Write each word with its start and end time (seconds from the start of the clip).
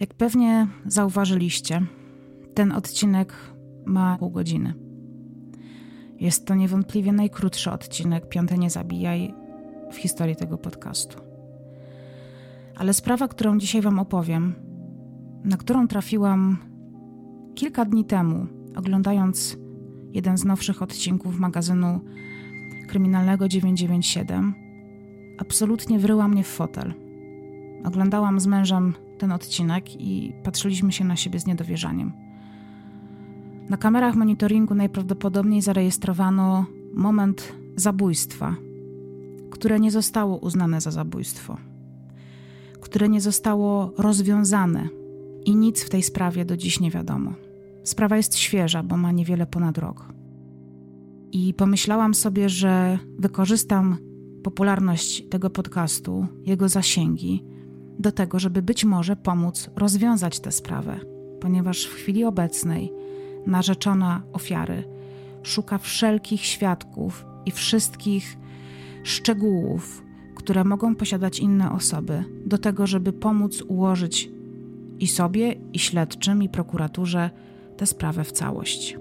Jak 0.00 0.14
pewnie 0.14 0.66
zauważyliście, 0.86 1.82
ten 2.54 2.72
odcinek 2.72 3.34
ma 3.86 4.16
pół 4.18 4.30
godziny. 4.30 4.74
Jest 6.20 6.46
to 6.46 6.54
niewątpliwie 6.54 7.12
najkrótszy 7.12 7.70
odcinek 7.70 8.28
Piąte 8.28 8.58
Nie 8.58 8.70
Zabijaj 8.70 9.34
w 9.92 9.96
historii 9.96 10.36
tego 10.36 10.58
podcastu. 10.58 11.18
Ale 12.76 12.94
sprawa, 12.94 13.28
którą 13.28 13.58
dzisiaj 13.58 13.82
Wam 13.82 13.98
opowiem, 13.98 14.54
na 15.44 15.56
którą 15.56 15.88
trafiłam 15.88 16.56
kilka 17.54 17.84
dni 17.84 18.04
temu, 18.04 18.46
oglądając 18.76 19.58
jeden 20.12 20.38
z 20.38 20.44
nowszych 20.44 20.82
odcinków 20.82 21.38
magazynu 21.38 22.00
kryminalnego 22.88 23.48
997, 23.48 24.54
absolutnie 25.38 25.98
wryła 25.98 26.28
mnie 26.28 26.44
w 26.44 26.48
fotel. 26.48 26.94
Oglądałam 27.84 28.40
z 28.40 28.46
mężem 28.46 28.94
ten 29.18 29.32
odcinek 29.32 30.00
i 30.00 30.32
patrzyliśmy 30.42 30.92
się 30.92 31.04
na 31.04 31.16
siebie 31.16 31.40
z 31.40 31.46
niedowierzaniem. 31.46 32.12
Na 33.68 33.76
kamerach 33.76 34.14
monitoringu 34.14 34.74
najprawdopodobniej 34.74 35.62
zarejestrowano 35.62 36.66
moment 36.94 37.52
zabójstwa, 37.76 38.56
które 39.50 39.80
nie 39.80 39.90
zostało 39.90 40.36
uznane 40.38 40.80
za 40.80 40.90
zabójstwo, 40.90 41.56
które 42.80 43.08
nie 43.08 43.20
zostało 43.20 43.92
rozwiązane 43.98 44.88
i 45.44 45.56
nic 45.56 45.84
w 45.84 45.90
tej 45.90 46.02
sprawie 46.02 46.44
do 46.44 46.56
dziś 46.56 46.80
nie 46.80 46.90
wiadomo. 46.90 47.32
Sprawa 47.84 48.16
jest 48.16 48.36
świeża, 48.36 48.82
bo 48.82 48.96
ma 48.96 49.12
niewiele 49.12 49.46
ponad 49.46 49.78
rok. 49.78 50.12
I 51.32 51.54
pomyślałam 51.54 52.14
sobie, 52.14 52.48
że 52.48 52.98
wykorzystam 53.18 53.96
popularność 54.42 55.28
tego 55.28 55.50
podcastu, 55.50 56.26
jego 56.44 56.68
zasięgi, 56.68 57.44
do 57.98 58.12
tego, 58.12 58.38
żeby 58.38 58.62
być 58.62 58.84
może 58.84 59.16
pomóc 59.16 59.70
rozwiązać 59.76 60.40
tę 60.40 60.52
sprawę, 60.52 61.00
ponieważ 61.40 61.84
w 61.84 61.94
chwili 61.94 62.24
obecnej 62.24 62.92
narzeczona 63.46 64.22
ofiary 64.32 64.84
szuka 65.42 65.78
wszelkich 65.78 66.44
świadków 66.44 67.26
i 67.46 67.50
wszystkich 67.50 68.38
szczegółów, 69.02 70.02
które 70.34 70.64
mogą 70.64 70.94
posiadać 70.94 71.38
inne 71.38 71.72
osoby, 71.72 72.24
do 72.46 72.58
tego, 72.58 72.86
żeby 72.86 73.12
pomóc 73.12 73.62
ułożyć 73.68 74.30
i 75.00 75.06
sobie, 75.06 75.54
i 75.72 75.78
śledczym, 75.78 76.42
i 76.42 76.48
prokuraturze 76.48 77.30
tę 77.76 77.86
sprawę 77.86 78.24
w 78.24 78.32
całość. 78.32 78.96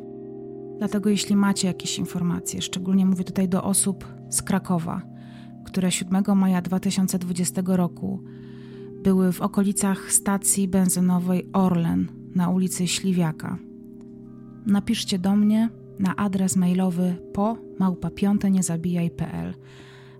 Dlatego, 0.78 1.10
jeśli 1.10 1.36
macie 1.36 1.68
jakieś 1.68 2.00
informacje, 2.00 2.62
szczególnie 2.62 3.06
mówię 3.06 3.24
tutaj 3.24 3.50
do 3.50 3.64
osób 3.64 4.06
z 4.30 4.42
Krakowa, 4.42 5.02
które 5.66 5.92
7 5.92 6.24
maja 6.36 6.62
2020 6.62 7.62
roku 7.66 8.24
były 9.06 9.32
w 9.32 9.42
okolicach 9.42 10.12
stacji 10.12 10.68
benzynowej 10.68 11.50
Orlen 11.54 12.08
na 12.36 12.50
ulicy 12.50 12.88
Śliwiaka. 12.88 13.58
Napiszcie 14.66 15.20
do 15.20 15.36
mnie 15.36 15.70
na 16.00 16.16
adres 16.16 16.56
mailowy 16.56 17.16
po 17.34 17.58
małpa5niezabijaj.pl, 17.80 19.54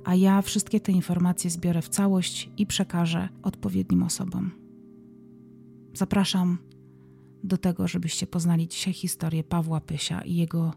a 0.04 0.16
ja 0.16 0.42
wszystkie 0.42 0.80
te 0.80 0.92
informacje 0.92 1.50
zbiorę 1.50 1.82
w 1.82 1.90
całość 1.90 2.50
i 2.58 2.66
przekażę 2.66 3.30
odpowiednim 3.44 4.04
osobom. 4.04 4.52
Zapraszam 5.94 6.58
do 7.44 7.58
tego, 7.58 7.88
żebyście 7.88 8.28
poznali 8.28 8.68
dzisiaj 8.68 8.94
historię 8.94 9.44
Pawła 9.44 9.82
Pysia 9.82 10.22
i 10.22 10.36
jego 10.36 10.74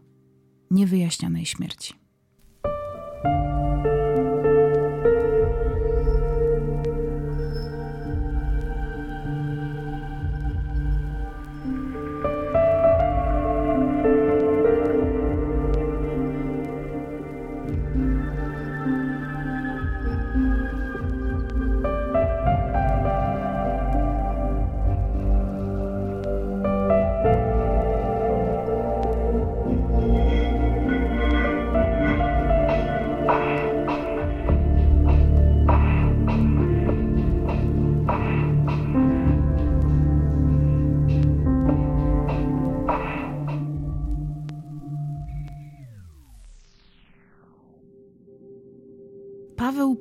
niewyjaśnionej 0.71 1.45
śmierci. 1.45 1.93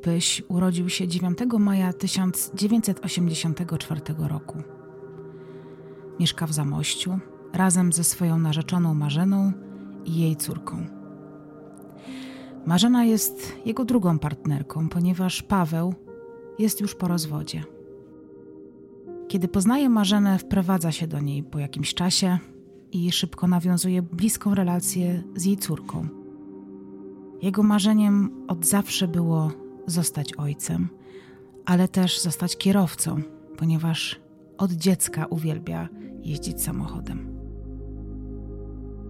Paweł 0.08 0.16
Pyś 0.16 0.42
urodził 0.48 0.88
się 0.88 1.08
9 1.08 1.38
maja 1.58 1.92
1984 1.92 4.00
roku. 4.18 4.58
Mieszka 6.20 6.46
w 6.46 6.52
Zamościu 6.52 7.18
razem 7.52 7.92
ze 7.92 8.04
swoją 8.04 8.38
narzeczoną 8.38 8.94
Marzeną 8.94 9.52
i 10.04 10.20
jej 10.20 10.36
córką. 10.36 10.86
Marzena 12.66 13.04
jest 13.04 13.52
jego 13.66 13.84
drugą 13.84 14.18
partnerką, 14.18 14.88
ponieważ 14.88 15.42
Paweł 15.42 15.94
jest 16.58 16.80
już 16.80 16.94
po 16.94 17.08
rozwodzie. 17.08 17.64
Kiedy 19.28 19.48
poznaje 19.48 19.88
Marzenę, 19.88 20.38
wprowadza 20.38 20.92
się 20.92 21.06
do 21.06 21.20
niej 21.20 21.42
po 21.42 21.58
jakimś 21.58 21.94
czasie 21.94 22.38
i 22.92 23.12
szybko 23.12 23.46
nawiązuje 23.46 24.02
bliską 24.02 24.54
relację 24.54 25.22
z 25.34 25.44
jej 25.44 25.56
córką. 25.56 26.08
Jego 27.42 27.62
marzeniem 27.62 28.30
od 28.48 28.66
zawsze 28.66 29.08
było 29.08 29.67
zostać 29.90 30.34
ojcem, 30.34 30.88
ale 31.64 31.88
też 31.88 32.20
zostać 32.20 32.56
kierowcą, 32.56 33.22
ponieważ 33.56 34.20
od 34.58 34.72
dziecka 34.72 35.26
uwielbia 35.26 35.88
jeździć 36.22 36.62
samochodem. 36.62 37.38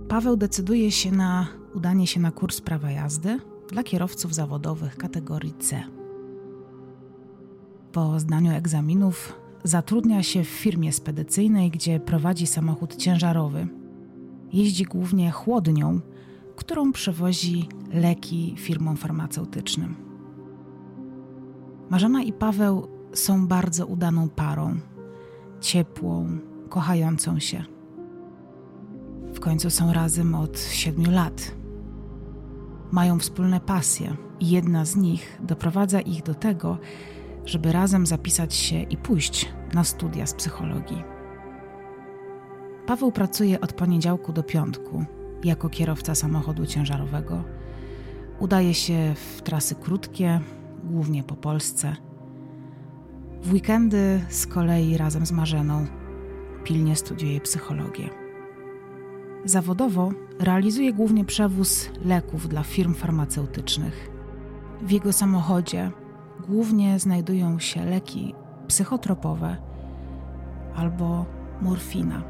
Paweł 0.09 0.37
decyduje 0.37 0.91
się 0.91 1.13
na 1.13 1.47
udanie 1.75 2.07
się 2.07 2.21
na 2.21 2.31
kurs 2.31 2.61
prawa 2.61 2.91
jazdy 2.91 3.39
dla 3.69 3.83
kierowców 3.83 4.35
zawodowych 4.35 4.97
kategorii 4.97 5.55
C. 5.59 5.83
Po 7.93 8.21
zdaniu 8.21 8.53
egzaminów 8.53 9.33
zatrudnia 9.65 10.23
się 10.23 10.45
w 10.45 10.49
firmie 10.49 10.93
spedycyjnej, 10.93 11.71
gdzie 11.71 12.01
prowadzi 12.01 12.47
samochód 12.47 12.97
ciężarowy. 12.97 13.69
Jeździ 14.53 14.85
głównie 14.85 15.31
chłodnią, 15.31 16.01
którą 16.57 16.93
przewozi 16.93 17.69
leki 17.93 18.55
firmom 18.57 18.97
farmaceutycznym. 18.97 20.08
Marzena 21.91 22.23
i 22.23 22.33
Paweł 22.33 22.89
są 23.13 23.47
bardzo 23.47 23.87
udaną 23.87 24.29
parą, 24.29 24.77
ciepłą, 25.61 26.39
kochającą 26.69 27.39
się. 27.39 27.65
W 29.35 29.41
końcu 29.41 29.71
są 29.71 29.93
razem 29.93 30.35
od 30.35 30.61
siedmiu 30.61 31.11
lat. 31.11 31.55
Mają 32.91 33.19
wspólne 33.19 33.61
pasje 33.61 34.17
i 34.41 34.51
jedna 34.51 34.85
z 34.85 34.97
nich 34.97 35.39
doprowadza 35.43 36.01
ich 36.01 36.23
do 36.23 36.35
tego, 36.35 36.79
żeby 37.45 37.73
razem 37.73 38.07
zapisać 38.07 38.55
się 38.55 38.83
i 38.83 38.97
pójść 38.97 39.49
na 39.75 39.85
studia 39.85 40.27
z 40.27 40.35
psychologii. 40.35 41.05
Paweł 42.87 43.13
pracuje 43.13 43.61
od 43.61 43.73
poniedziałku 43.73 44.33
do 44.33 44.43
piątku 44.43 45.05
jako 45.45 45.69
kierowca 45.69 46.15
samochodu 46.15 46.67
ciężarowego. 46.67 47.45
Udaje 48.39 48.75
się 48.75 49.15
w 49.15 49.43
trasy 49.43 49.75
krótkie, 49.75 50.41
głównie 50.89 51.23
po 51.23 51.35
Polsce. 51.35 51.97
W 53.43 53.53
weekendy 53.53 54.21
z 54.29 54.47
kolei 54.47 54.97
razem 54.97 55.27
z 55.27 55.33
Marzeną 55.33 55.87
pilnie 56.65 56.97
studiuje 56.97 57.41
psychologię. 57.41 58.09
Zawodowo 59.45 60.11
realizuje 60.41 60.93
głównie 60.93 61.25
przewóz 61.25 61.91
leków 62.05 62.49
dla 62.49 62.63
firm 62.63 62.95
farmaceutycznych. 62.95 64.11
W 64.83 64.91
jego 64.91 65.13
samochodzie 65.13 65.91
głównie 66.49 66.99
znajdują 66.99 67.59
się 67.59 67.85
leki 67.85 68.35
psychotropowe 68.69 69.57
albo 70.77 71.27
morfina. 71.63 72.23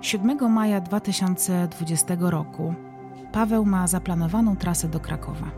7 0.00 0.52
maja 0.52 0.80
2020 0.80 2.16
roku 2.20 2.74
Paweł 3.32 3.64
ma 3.64 3.86
zaplanowaną 3.86 4.56
trasę 4.56 4.88
do 4.88 5.00
Krakowa. 5.00 5.50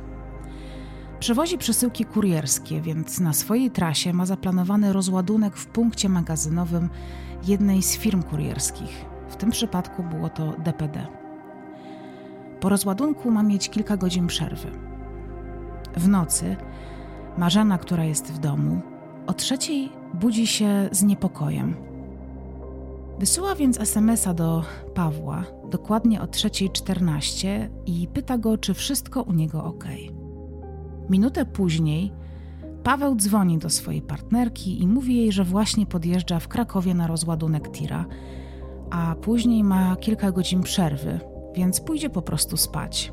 Przewozi 1.20 1.58
przesyłki 1.58 2.04
kurierskie, 2.04 2.80
więc 2.80 3.20
na 3.20 3.32
swojej 3.32 3.70
trasie 3.70 4.12
ma 4.12 4.26
zaplanowany 4.26 4.92
rozładunek 4.92 5.56
w 5.56 5.66
punkcie 5.66 6.08
magazynowym 6.08 6.88
jednej 7.46 7.82
z 7.82 7.96
firm 7.98 8.22
kurierskich. 8.22 9.04
W 9.28 9.36
tym 9.36 9.50
przypadku 9.50 10.02
było 10.02 10.28
to 10.28 10.52
DPD. 10.64 11.06
Po 12.60 12.68
rozładunku 12.68 13.30
ma 13.30 13.42
mieć 13.42 13.70
kilka 13.70 13.96
godzin 13.96 14.26
przerwy. 14.26 14.70
W 15.96 16.08
nocy 16.08 16.56
Marzena, 17.38 17.78
która 17.78 18.04
jest 18.04 18.32
w 18.32 18.38
domu, 18.38 18.80
O 19.26 19.34
trzeciej 19.34 19.92
budzi 20.14 20.46
się 20.46 20.88
z 20.92 21.02
niepokojem. 21.02 21.76
Wysyła 23.18 23.54
więc 23.54 23.80
SMS-a 23.80 24.34
do 24.34 24.64
Pawła 24.94 25.44
dokładnie 25.70 26.22
o 26.22 26.24
3.14 26.24 27.68
i 27.86 28.08
pyta 28.08 28.38
go, 28.38 28.58
czy 28.58 28.74
wszystko 28.74 29.22
u 29.22 29.32
niego 29.32 29.64
ok. 29.64 29.84
Minutę 31.10 31.44
później 31.44 32.12
Paweł 32.84 33.16
dzwoni 33.16 33.58
do 33.58 33.70
swojej 33.70 34.02
partnerki 34.02 34.82
i 34.82 34.86
mówi 34.86 35.16
jej, 35.16 35.32
że 35.32 35.44
właśnie 35.44 35.86
podjeżdża 35.86 36.40
w 36.40 36.48
Krakowie 36.48 36.94
na 36.94 37.06
rozładunek 37.06 37.70
tira, 37.70 38.06
a 38.90 39.14
później 39.20 39.64
ma 39.64 39.96
kilka 39.96 40.32
godzin 40.32 40.62
przerwy, 40.62 41.20
więc 41.54 41.80
pójdzie 41.80 42.10
po 42.10 42.22
prostu 42.22 42.56
spać. 42.56 43.12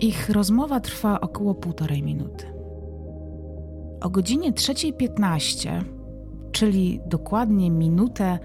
Ich 0.00 0.30
rozmowa 0.30 0.80
trwa 0.80 1.20
około 1.20 1.54
półtorej 1.54 2.02
minuty. 2.02 2.46
O 4.00 4.10
godzinie 4.10 4.52
3.15, 4.52 5.84
czyli 6.52 7.00
dokładnie 7.06 7.70
minutę 7.70 8.38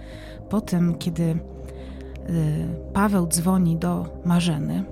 po 0.50 0.62
tym, 0.62 0.98
kiedy 0.98 1.24
y, 1.24 1.38
Paweł 2.94 3.28
dzwoni 3.28 3.78
do 3.78 4.06
Marzeny, 4.26 4.84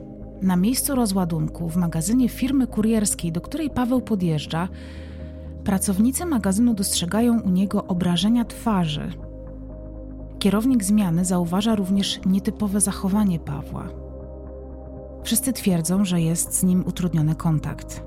na 0.41 0.55
miejscu 0.55 0.95
rozładunku 0.95 1.69
w 1.69 1.75
magazynie 1.75 2.29
firmy 2.29 2.67
kurierskiej, 2.67 3.31
do 3.31 3.41
której 3.41 3.69
Paweł 3.69 4.01
podjeżdża, 4.01 4.67
pracownicy 5.63 6.25
magazynu 6.25 6.73
dostrzegają 6.73 7.41
u 7.41 7.49
niego 7.49 7.85
obrażenia 7.85 8.45
twarzy. 8.45 9.11
Kierownik 10.39 10.83
zmiany 10.83 11.25
zauważa 11.25 11.75
również 11.75 12.19
nietypowe 12.25 12.81
zachowanie 12.81 13.39
Pawła. 13.39 13.87
Wszyscy 15.23 15.53
twierdzą, 15.53 16.05
że 16.05 16.21
jest 16.21 16.53
z 16.53 16.63
nim 16.63 16.87
utrudniony 16.87 17.35
kontakt. 17.35 18.03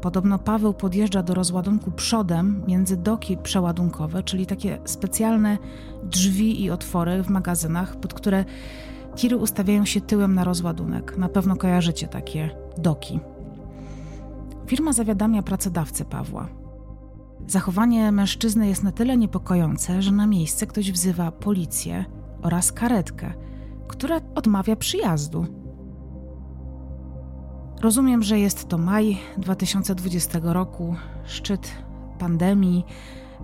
Podobno 0.00 0.38
Paweł 0.38 0.74
podjeżdża 0.74 1.22
do 1.22 1.34
rozładunku 1.34 1.90
przodem 1.90 2.62
między 2.66 2.96
doki 2.96 3.36
przeładunkowe, 3.36 4.22
czyli 4.22 4.46
takie 4.46 4.78
specjalne 4.84 5.58
drzwi 6.02 6.62
i 6.64 6.70
otwory 6.70 7.22
w 7.22 7.30
magazynach, 7.30 7.96
pod 7.96 8.14
które 8.14 8.44
tiry 9.16 9.36
ustawiają 9.36 9.84
się 9.84 10.00
tyłem 10.00 10.34
na 10.34 10.44
rozładunek. 10.44 11.16
Na 11.18 11.28
pewno 11.28 11.56
kojarzycie 11.56 12.08
takie 12.08 12.50
doki. 12.78 13.20
Firma 14.66 14.92
zawiadamia 14.92 15.42
pracodawcę 15.42 16.04
Pawła. 16.04 16.48
Zachowanie 17.46 18.12
mężczyzny 18.12 18.68
jest 18.68 18.82
na 18.82 18.92
tyle 18.92 19.16
niepokojące, 19.16 20.02
że 20.02 20.12
na 20.12 20.26
miejsce 20.26 20.66
ktoś 20.66 20.92
wzywa 20.92 21.32
policję 21.32 22.04
oraz 22.42 22.72
karetkę, 22.72 23.32
która 23.88 24.20
odmawia 24.34 24.76
przyjazdu. 24.76 25.46
Rozumiem, 27.80 28.22
że 28.22 28.38
jest 28.38 28.68
to 28.68 28.78
maj 28.78 29.18
2020 29.38 30.38
roku, 30.42 30.96
szczyt 31.24 31.72
pandemii, 32.18 32.84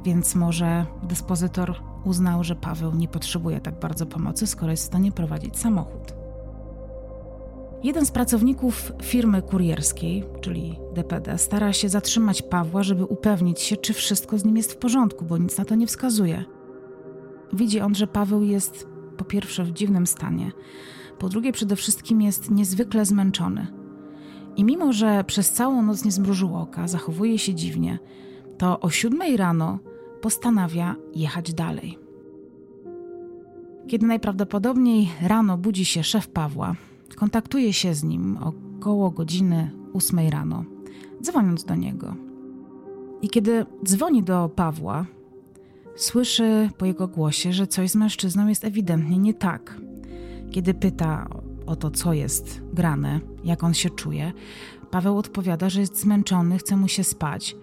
więc 0.05 0.35
może 0.35 0.87
dyspozytor 1.03 1.88
uznał, 2.05 2.45
że 2.45 2.57
Paweł 2.57 2.95
nie 2.95 3.09
potrzebuje 3.09 3.61
tak 3.61 3.81
bardzo 3.81 4.07
pomocy, 4.07 4.47
skoro 4.47 4.71
jest 4.71 4.83
w 4.83 4.87
stanie 4.87 5.13
prowadzić 5.13 5.59
samochód. 5.59 6.15
Jeden 7.83 8.07
z 8.07 8.11
pracowników 8.11 8.93
firmy 9.03 9.43
kurierskiej, 9.43 10.25
czyli 10.41 10.79
DPD, 10.95 11.39
stara 11.39 11.73
się 11.73 11.89
zatrzymać 11.89 12.43
Pawła, 12.43 12.83
żeby 12.83 13.05
upewnić 13.05 13.61
się, 13.61 13.77
czy 13.77 13.95
wszystko 13.95 14.39
z 14.39 14.45
nim 14.45 14.57
jest 14.57 14.73
w 14.73 14.77
porządku, 14.77 15.25
bo 15.25 15.39
nic 15.39 15.59
na 15.59 15.65
to 15.65 15.75
nie 15.75 15.87
wskazuje. 15.87 16.45
Widzi 17.53 17.81
on, 17.81 17.95
że 17.95 18.07
Paweł 18.07 18.43
jest 18.43 18.87
po 19.17 19.25
pierwsze 19.25 19.65
w 19.65 19.73
dziwnym 19.73 20.07
stanie, 20.07 20.53
po 21.19 21.29
drugie 21.29 21.53
przede 21.53 21.77
wszystkim 21.77 22.23
jest 22.23 22.51
niezwykle 22.51 23.05
zmęczony. 23.05 23.67
I 24.57 24.65
mimo, 24.65 24.93
że 24.93 25.25
przez 25.25 25.51
całą 25.51 25.83
noc 25.83 26.05
nie 26.05 26.13
zmrużył 26.13 26.57
oka, 26.57 26.89
zachowuje 26.89 27.39
się 27.39 27.55
dziwnie, 27.55 27.99
to 28.59 28.81
o 28.81 28.91
siódmej 28.91 29.37
rano 29.37 29.79
postanawia 30.21 30.97
jechać 31.15 31.55
dalej. 31.55 31.99
Kiedy 33.89 34.07
najprawdopodobniej 34.07 35.09
rano 35.23 35.59
budzi 35.59 35.85
się 35.85 36.03
szef 36.03 36.29
Pawła, 36.29 36.75
kontaktuje 37.17 37.73
się 37.73 37.95
z 37.95 38.05
nim 38.05 38.37
około 38.37 39.11
godziny 39.11 39.71
ósmej 39.93 40.31
rano, 40.31 40.65
dzwoniąc 41.23 41.65
do 41.65 41.75
niego. 41.75 42.15
I 43.23 43.29
kiedy 43.29 43.67
dzwoni 43.85 44.23
do 44.23 44.51
Pawła, 44.57 45.07
słyszy 45.97 46.71
po 46.79 46.87
jego 46.87 47.09
głosie, 47.09 47.53
że 47.53 47.67
coś 47.67 47.91
z 47.91 47.95
mężczyzną 47.95 48.47
jest 48.47 48.65
ewidentnie 48.65 49.19
nie 49.19 49.35
tak. 49.35 49.81
Kiedy 50.51 50.75
pyta 50.75 51.29
o 51.67 51.77
to, 51.77 51.91
co 51.91 52.13
jest 52.13 52.63
grane, 52.73 53.21
jak 53.45 53.65
on 53.65 53.75
się 53.75 53.91
czuje, 53.91 54.33
Paweł 54.91 55.19
odpowiada, 55.19 55.71
że 55.71 55.81
jest 55.81 56.01
zmęczony, 56.01 56.59
chce 56.59 56.77
mu 56.77 56.89
się 56.89 57.05
spać. 57.05 57.57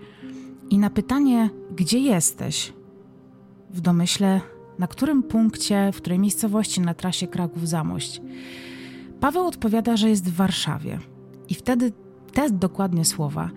I 0.69 0.77
na 0.77 0.89
pytanie, 0.89 1.49
gdzie 1.75 1.99
jesteś, 1.99 2.73
w 3.69 3.81
domyśle, 3.81 4.41
na 4.79 4.87
którym 4.87 5.23
punkcie, 5.23 5.91
w 5.93 5.97
której 5.97 6.19
miejscowości 6.19 6.81
na 6.81 6.93
trasie 6.93 7.27
Kraków-Zamość, 7.27 8.21
Paweł 9.19 9.47
odpowiada, 9.47 9.97
że 9.97 10.09
jest 10.09 10.29
w 10.29 10.35
Warszawie. 10.35 10.99
I 11.49 11.55
wtedy 11.55 11.91
te 12.33 12.49
dokładnie 12.49 13.05
słowa 13.05 13.49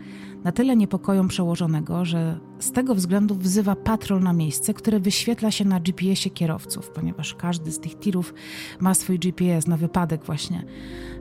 na 0.44 0.52
tyle 0.52 0.76
niepokoją 0.76 1.28
przełożonego, 1.28 2.04
że 2.04 2.38
z 2.58 2.72
tego 2.72 2.94
względu 2.94 3.34
wzywa 3.34 3.76
patrol 3.76 4.22
na 4.22 4.32
miejsce, 4.32 4.74
które 4.74 5.00
wyświetla 5.00 5.50
się 5.50 5.64
na 5.64 5.80
GPS-ie 5.80 6.34
kierowców, 6.34 6.90
ponieważ 6.90 7.34
każdy 7.34 7.72
z 7.72 7.78
tych 7.78 7.98
tirów 7.98 8.34
ma 8.80 8.94
swój 8.94 9.18
GPS 9.18 9.66
na 9.66 9.76
wypadek 9.76 10.24
właśnie 10.24 10.64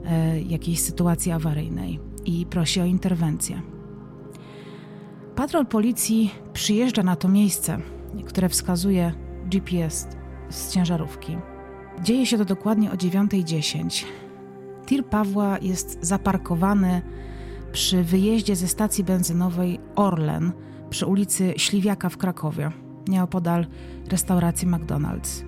e, 0.04 0.40
jakiejś 0.40 0.80
sytuacji 0.80 1.32
awaryjnej 1.32 2.00
i 2.24 2.46
prosi 2.46 2.80
o 2.80 2.84
interwencję. 2.84 3.77
Patrol 5.38 5.66
policji 5.66 6.34
przyjeżdża 6.52 7.02
na 7.02 7.16
to 7.16 7.28
miejsce, 7.28 7.78
które 8.26 8.48
wskazuje 8.48 9.12
GPS 9.44 10.08
z 10.50 10.72
ciężarówki. 10.72 11.38
Dzieje 12.02 12.26
się 12.26 12.38
to 12.38 12.44
dokładnie 12.44 12.90
o 12.90 12.94
9.10. 12.94 14.04
Tir 14.86 15.04
Pawła 15.04 15.58
jest 15.58 15.98
zaparkowany 16.00 17.02
przy 17.72 18.02
wyjeździe 18.02 18.56
ze 18.56 18.68
stacji 18.68 19.04
benzynowej 19.04 19.80
Orlen 19.96 20.52
przy 20.90 21.06
ulicy 21.06 21.54
Śliwiaka 21.56 22.08
w 22.08 22.16
Krakowie, 22.16 22.70
nieopodal 23.08 23.66
restauracji 24.08 24.68
McDonald's. 24.68 25.44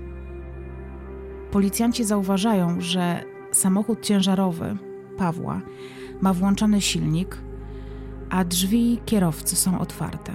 Policjanci 1.50 2.04
zauważają, 2.04 2.80
że 2.80 3.24
samochód 3.52 4.00
ciężarowy 4.02 4.76
Pawła 5.18 5.60
ma 6.20 6.32
włączony 6.32 6.80
silnik, 6.80 7.49
a 8.30 8.44
drzwi 8.44 9.00
kierowcy 9.06 9.56
są 9.56 9.78
otwarte. 9.78 10.32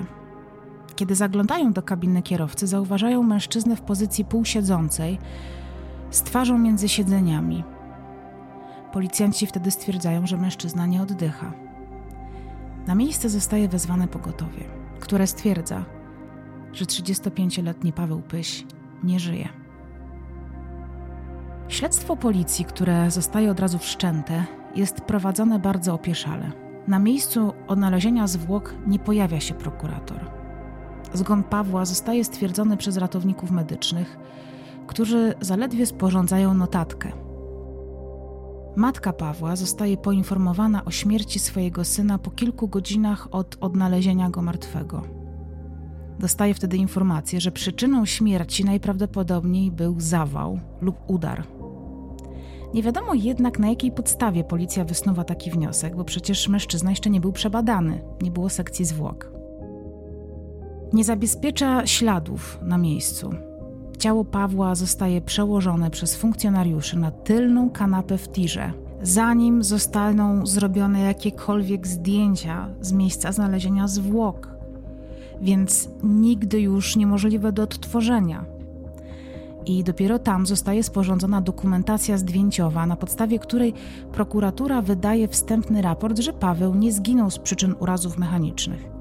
Kiedy 0.96 1.16
zaglądają 1.16 1.74
do 1.74 1.82
kabiny 1.82 2.22
kierowcy, 2.22 2.68
zauważają 2.68 3.24
mężczyznę 3.24 3.76
w 3.76 3.82
pozycji 3.82 4.26
półsiedzącej, 4.26 5.20
z 6.12 6.22
twarzą 6.22 6.58
między 6.58 6.90
siedzeniami. 6.90 7.64
Policjanci 8.94 9.48
wtedy 9.48 9.72
stwierdzają, 9.72 10.28
że 10.28 10.38
mężczyzna 10.38 10.86
nie 10.86 11.02
oddycha. 11.02 11.54
Na 12.88 12.96
miejsce 12.96 13.30
zostaje 13.30 13.68
wezwane 13.70 14.08
pogotowie, 14.08 14.64
które 15.00 15.28
stwierdza, 15.28 15.86
że 16.74 16.86
35-letni 16.86 17.94
Paweł 17.94 18.22
Pyś 18.22 18.66
nie 19.04 19.20
żyje. 19.20 19.50
Śledztwo 21.68 22.16
policji, 22.16 22.66
które 22.66 23.12
zostaje 23.12 23.52
od 23.52 23.60
razu 23.60 23.78
wszczęte, 23.78 24.46
jest 24.76 25.02
prowadzone 25.02 25.60
bardzo 25.60 25.94
opieszale. 25.94 26.65
Na 26.88 27.00
miejscu 27.00 27.54
odnalezienia 27.68 28.28
zwłok 28.28 28.74
nie 28.88 29.00
pojawia 29.00 29.40
się 29.40 29.54
prokurator. 29.54 30.20
Zgon 31.14 31.44
Pawła 31.44 31.86
zostaje 31.86 32.24
stwierdzony 32.24 32.78
przez 32.78 32.98
ratowników 32.98 33.52
medycznych, 33.52 34.18
którzy 34.88 35.34
zaledwie 35.42 35.86
sporządzają 35.86 36.54
notatkę. 36.54 37.12
Matka 38.76 39.14
Pawła 39.14 39.56
zostaje 39.56 39.98
poinformowana 39.98 40.86
o 40.86 40.92
śmierci 40.92 41.40
swojego 41.40 41.84
syna 41.84 42.18
po 42.18 42.32
kilku 42.32 42.68
godzinach 42.68 43.28
od 43.32 43.58
odnalezienia 43.62 44.30
go 44.30 44.42
martwego. 44.42 45.02
Dostaje 46.20 46.54
wtedy 46.54 46.78
informację, 46.78 47.42
że 47.42 47.52
przyczyną 47.52 48.06
śmierci 48.06 48.66
najprawdopodobniej 48.66 49.72
był 49.72 49.96
zawał 50.00 50.60
lub 50.82 50.96
udar. 51.08 51.44
Nie 52.74 52.84
wiadomo 52.84 53.14
jednak, 53.14 53.60
na 53.60 53.70
jakiej 53.70 53.92
podstawie 53.92 54.44
policja 54.44 54.86
wysnuwa 54.86 55.24
taki 55.24 55.52
wniosek, 55.52 55.96
bo 55.96 56.04
przecież 56.04 56.50
mężczyzna 56.50 56.90
jeszcze 56.90 57.10
nie 57.10 57.22
był 57.22 57.32
przebadany, 57.32 58.02
nie 58.22 58.32
było 58.32 58.50
sekcji 58.50 58.86
zwłok. 58.86 59.32
Nie 60.94 61.04
zabezpiecza 61.04 61.88
śladów 61.88 62.60
na 62.62 62.78
miejscu. 62.78 63.34
Ciało 64.00 64.26
Pawła 64.26 64.76
zostaje 64.76 65.22
przełożone 65.22 65.92
przez 65.92 66.16
funkcjonariuszy 66.16 67.00
na 67.00 67.12
tylną 67.12 67.70
kanapę 67.70 68.18
w 68.18 68.32
tirze, 68.32 68.74
zanim 69.02 69.64
zostaną 69.64 70.46
zrobione 70.46 71.02
jakiekolwiek 71.02 71.88
zdjęcia 71.88 72.70
z 72.82 72.92
miejsca 72.92 73.32
znalezienia 73.32 73.88
zwłok, 73.88 74.56
więc 75.42 75.90
nigdy 76.04 76.62
już 76.62 76.96
niemożliwe 76.96 77.52
do 77.52 77.64
odtworzenia. 77.64 78.55
I 79.66 79.84
dopiero 79.84 80.20
tam 80.20 80.46
zostaje 80.46 80.84
sporządzona 80.84 81.42
dokumentacja 81.42 82.18
zdjęciowa, 82.18 82.86
na 82.86 82.96
podstawie 82.96 83.40
której 83.40 83.74
prokuratura 84.12 84.82
wydaje 84.82 85.28
wstępny 85.28 85.82
raport, 85.82 86.20
że 86.20 86.34
Paweł 86.34 86.76
nie 86.76 86.92
zginął 86.92 87.32
z 87.32 87.40
przyczyn 87.40 87.76
urazów 87.80 88.18
mechanicznych. 88.18 88.96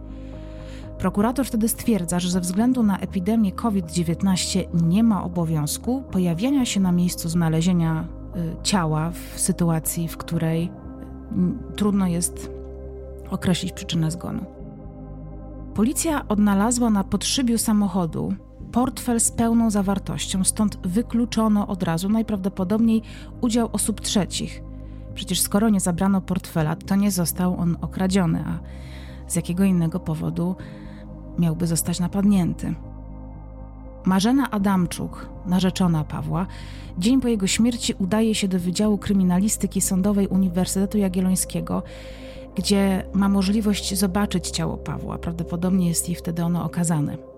Prokurator 0.99 1.47
wtedy 1.47 1.69
stwierdza, 1.69 2.21
że 2.21 2.31
ze 2.31 2.41
względu 2.41 2.83
na 2.83 2.99
epidemię 2.99 3.53
COVID-19 3.53 4.65
nie 4.83 5.03
ma 5.03 5.25
obowiązku 5.25 6.03
pojawiania 6.11 6.65
się 6.65 6.81
na 6.81 6.93
miejscu 6.93 7.29
znalezienia 7.29 8.05
y, 8.37 8.63
ciała 8.63 9.11
w 9.11 9.41
sytuacji, 9.41 10.09
w 10.09 10.17
której 10.17 10.65
y, 10.65 11.75
trudno 11.77 12.07
jest 12.07 12.51
określić 13.31 13.73
przyczynę 13.73 14.11
zgonu. 14.11 14.45
Policja 15.75 16.29
odnalazła 16.29 16.91
na 16.91 17.05
podszybiu 17.05 17.59
samochodu 17.59 18.35
portfel 18.75 19.21
z 19.21 19.31
pełną 19.31 19.71
zawartością, 19.71 20.45
stąd 20.45 20.79
wykluczono 20.87 21.67
od 21.67 21.83
razu 21.83 22.09
najprawdopodobniej 22.09 23.03
udział 23.41 23.69
osób 23.73 24.01
trzecich. 24.01 24.63
Przecież 25.15 25.41
skoro 25.41 25.69
nie 25.69 25.81
zabrano 25.81 26.21
portfela, 26.21 26.77
to 26.77 26.97
nie 26.97 27.11
został 27.11 27.57
on 27.57 27.77
okradziony, 27.81 28.45
a 28.47 28.59
z 29.31 29.37
jakiego 29.37 29.65
innego 29.65 30.01
powodu 30.01 30.57
miałby 31.39 31.67
zostać 31.67 32.01
napadnięty. 32.01 32.75
Marzena 34.05 34.51
Adamczuk, 34.51 35.29
narzeczona 35.47 36.05
Pawła, 36.05 36.47
dzień 36.99 37.21
po 37.21 37.29
jego 37.29 37.47
śmierci 37.47 37.95
udaje 37.99 38.35
się 38.35 38.49
do 38.49 38.59
Wydziału 38.59 38.99
Kryminalistyki 38.99 39.81
Sądowej 39.81 40.29
Uniwersytetu 40.29 40.99
Jagiellońskiego, 40.99 41.83
gdzie 42.55 43.07
ma 43.13 43.29
możliwość 43.29 43.99
zobaczyć 43.99 44.51
ciało 44.51 44.77
Pawła. 44.77 45.19
Prawdopodobnie 45.19 45.89
jest 45.89 46.09
jej 46.09 46.17
wtedy 46.17 46.45
ono 46.45 46.65
okazane. 46.65 47.34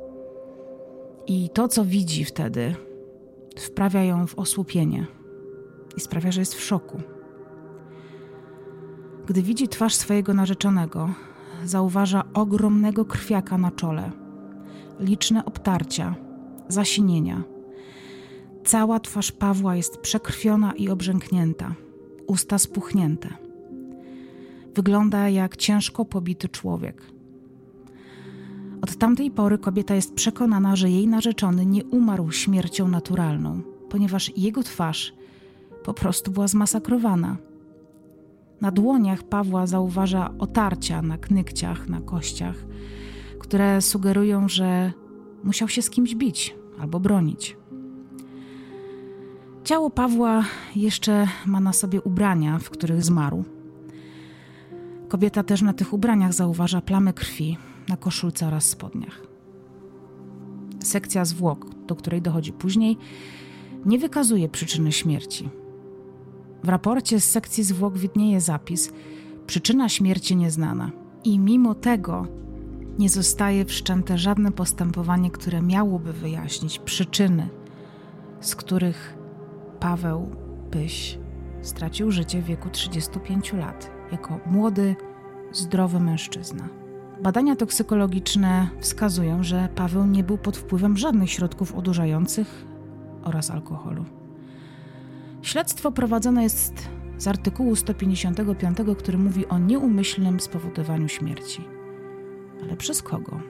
I 1.29 1.51
to, 1.51 1.69
co 1.69 1.85
widzi 1.85 2.25
wtedy, 2.25 2.75
wprawia 3.59 4.05
ją 4.05 4.27
w 4.27 4.39
osłupienie 4.39 5.07
i 5.97 6.01
sprawia, 6.01 6.33
że 6.33 6.41
jest 6.41 6.55
w 6.55 6.65
szoku. 6.65 7.01
Gdy 9.27 9.43
widzi 9.43 9.69
twarz 9.69 9.95
swojego 9.95 10.35
narzeczonego, 10.35 11.11
zauważa 11.65 12.25
ogromnego 12.35 13.05
krwiaka 13.05 13.59
na 13.59 13.71
czole, 13.71 14.11
liczne 15.01 15.45
obtarcia, 15.45 16.15
zasinienia. 16.69 17.43
Cała 18.65 19.01
twarz 19.01 19.33
Pawła 19.33 19.77
jest 19.77 19.99
przekrwiona 19.99 20.73
i 20.73 20.89
obrzęknięta, 20.89 21.75
usta 22.27 22.59
spuchnięte. 22.59 23.29
Wygląda 24.75 25.29
jak 25.29 25.57
ciężko 25.57 26.05
pobity 26.05 26.49
człowiek. 26.49 27.16
Od 28.87 28.97
tamtej 28.97 29.31
pory 29.31 29.59
kobieta 29.59 29.95
jest 29.95 30.15
przekonana, 30.15 30.77
że 30.77 30.91
jej 30.91 31.09
narzeczony 31.09 31.67
nie 31.67 31.85
umarł 31.85 32.31
śmiercią 32.31 32.89
naturalną, 32.89 33.61
ponieważ 33.91 34.33
jego 34.37 34.63
twarz 34.63 35.13
po 35.85 35.95
prostu 35.95 36.31
była 36.31 36.49
zmasakrowana. 36.49 37.37
Na 38.61 38.71
dłoniach 38.71 39.23
Pawła 39.23 39.67
zauważa 39.67 40.31
otarcia 40.39 41.03
na 41.03 41.19
knykciach, 41.19 41.89
na 41.89 42.01
kościach, 42.01 42.57
które 43.41 43.83
sugerują, 43.83 44.49
że 44.49 44.93
musiał 45.45 45.69
się 45.69 45.83
z 45.83 45.91
kimś 45.91 46.15
bić 46.15 46.57
albo 46.81 47.01
bronić. 47.01 47.57
Ciało 49.65 49.91
Pawła 49.91 50.45
jeszcze 50.77 51.29
ma 51.47 51.61
na 51.61 51.73
sobie 51.73 52.03
ubrania, 52.03 52.59
w 52.59 52.71
których 52.71 53.05
zmarł. 53.05 53.45
Kobieta 55.09 55.43
też 55.43 55.63
na 55.63 55.73
tych 55.73 55.93
ubraniach 55.93 56.33
zauważa 56.33 56.81
plamy 56.81 57.13
krwi 57.13 57.59
na 57.89 57.97
koszulce 57.97 58.47
oraz 58.47 58.65
spodniach. 58.65 59.23
Sekcja 60.85 61.25
zwłok, 61.25 61.67
do 61.87 61.95
której 61.95 62.23
dochodzi 62.23 62.53
później, 62.53 62.97
nie 63.87 63.99
wykazuje 63.99 64.49
przyczyny 64.49 64.93
śmierci. 64.93 65.49
W 66.65 66.69
raporcie 66.69 67.21
z 67.21 67.31
sekcji 67.31 67.65
zwłok 67.65 67.99
widnieje 67.99 68.41
zapis: 68.41 68.93
przyczyna 69.47 69.89
śmierci 69.89 70.37
nieznana. 70.37 70.91
I 71.25 71.39
mimo 71.39 71.75
tego 71.75 72.27
nie 72.99 73.09
zostaje 73.09 73.65
wszczęte 73.65 74.19
żadne 74.19 74.53
postępowanie, 74.53 75.31
które 75.31 75.63
miałoby 75.63 76.13
wyjaśnić 76.13 76.79
przyczyny, 76.79 77.49
z 78.41 78.55
których 78.57 79.19
Paweł 79.81 80.31
Pyś 80.71 81.19
stracił 81.63 82.11
życie 82.11 82.43
w 82.43 82.45
wieku 82.45 82.71
35 82.71 83.53
lat, 83.53 83.91
jako 84.13 84.41
młody, 84.47 84.97
zdrowy 85.53 86.01
mężczyzna. 86.01 86.69
Badania 87.23 87.57
toksykologiczne 87.57 88.69
wskazują, 88.81 89.43
że 89.43 89.69
Paweł 89.75 90.07
nie 90.07 90.25
był 90.25 90.39
pod 90.39 90.57
wpływem 90.57 90.97
żadnych 90.97 91.31
środków 91.31 91.75
odurzających 91.75 92.67
oraz 93.25 93.51
alkoholu. 93.51 94.05
Śledztwo 95.43 95.93
prowadzone 95.93 96.43
jest 96.43 96.89
z 97.19 97.29
artykułu 97.29 97.77
155, 97.77 98.79
który 98.99 99.19
mówi 99.19 99.47
o 99.47 99.59
nieumyślnym 99.59 100.41
spowodowaniu 100.41 101.09
śmierci. 101.09 101.65
Ale 102.63 102.77
przez 102.77 103.03
kogo? 103.03 103.41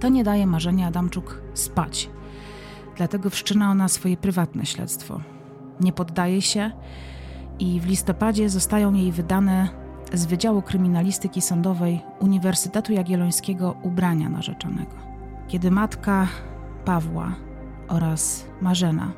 To 0.00 0.08
nie 0.08 0.24
daje 0.24 0.46
Marzenia 0.46 0.86
Adamczuk 0.86 1.42
spać. 1.54 2.10
Dlatego 2.96 3.30
wszczyna 3.30 3.70
ona 3.70 3.88
swoje 3.88 4.16
prywatne 4.16 4.66
śledztwo. 4.66 5.20
Nie 5.80 5.92
poddaje 5.92 6.42
się 6.42 6.70
i 7.58 7.80
w 7.80 7.86
listopadzie 7.86 8.48
zostają 8.48 8.94
jej 8.94 9.12
wydane 9.12 9.83
z 10.12 10.26
Wydziału 10.26 10.62
Kryminalistyki 10.62 11.40
Sądowej 11.40 12.00
Uniwersytetu 12.20 12.92
Jagiellońskiego 12.92 13.76
ubrania 13.82 14.28
narzeczonego. 14.28 14.96
Kiedy 15.48 15.70
matka 15.70 16.26
Pawła 16.84 17.34
oraz 17.88 18.46
Marzena 18.60 19.12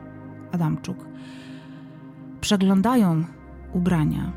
Adamczuk 0.52 0.97
przeglądają 2.40 3.25
ubrania, 3.73 4.33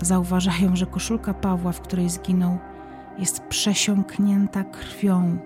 zauważają, 0.00 0.76
że 0.76 0.86
koszulka 0.86 1.34
Pawła, 1.34 1.72
w 1.72 1.80
której 1.80 2.10
zginął, 2.10 2.58
jest 3.18 3.40
przesiąknięta 3.40 4.64
krwią 4.64 5.38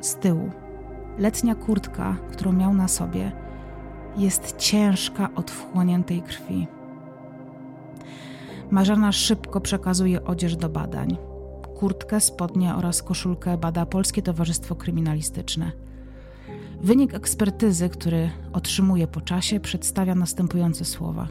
z 0.00 0.14
tyłu. 0.14 0.50
Letnia 1.18 1.54
kurtka, 1.54 2.16
którą 2.32 2.52
miał 2.52 2.74
na 2.74 2.88
sobie, 2.88 3.32
jest 4.16 4.56
ciężka 4.56 5.28
od 5.34 5.50
wchłoniętej 5.50 6.22
krwi. 6.22 6.66
Marzena 8.74 9.12
szybko 9.12 9.60
przekazuje 9.60 10.24
odzież 10.24 10.56
do 10.56 10.68
badań. 10.68 11.16
Kurtkę, 11.78 12.20
spodnie 12.20 12.74
oraz 12.74 13.02
koszulkę 13.02 13.58
bada 13.58 13.86
Polskie 13.86 14.22
Towarzystwo 14.22 14.74
Kryminalistyczne. 14.74 15.72
Wynik 16.80 17.14
ekspertyzy, 17.14 17.88
który 17.88 18.30
otrzymuje 18.52 19.06
po 19.06 19.20
czasie, 19.20 19.60
przedstawia 19.60 20.14
następujące 20.14 20.84
słowa. 20.84 21.28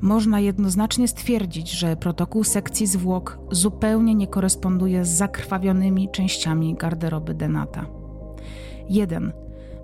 Można 0.00 0.40
jednoznacznie 0.40 1.08
stwierdzić, 1.08 1.70
że 1.70 1.96
protokół 1.96 2.44
sekcji 2.44 2.86
zwłok 2.86 3.38
zupełnie 3.50 4.14
nie 4.14 4.26
koresponduje 4.26 5.04
z 5.04 5.08
zakrwawionymi 5.08 6.08
częściami 6.10 6.74
garderoby 6.74 7.34
Denata. 7.34 7.86
1. 8.88 9.32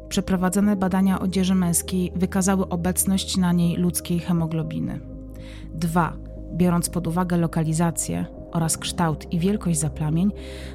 Przeprowadzone 0.08 0.76
badania 0.76 1.20
odzieży 1.20 1.54
męskiej 1.54 2.12
wykazały 2.16 2.68
obecność 2.68 3.36
na 3.36 3.52
niej 3.52 3.76
ludzkiej 3.76 4.18
hemoglobiny. 4.18 5.00
2 5.74 6.29
Biorąc 6.52 6.90
pod 6.90 7.06
uwagę 7.06 7.36
lokalizację 7.36 8.26
oraz 8.52 8.78
kształt 8.78 9.32
i 9.32 9.38
wielkość 9.38 9.78
zaplamień, 9.78 10.32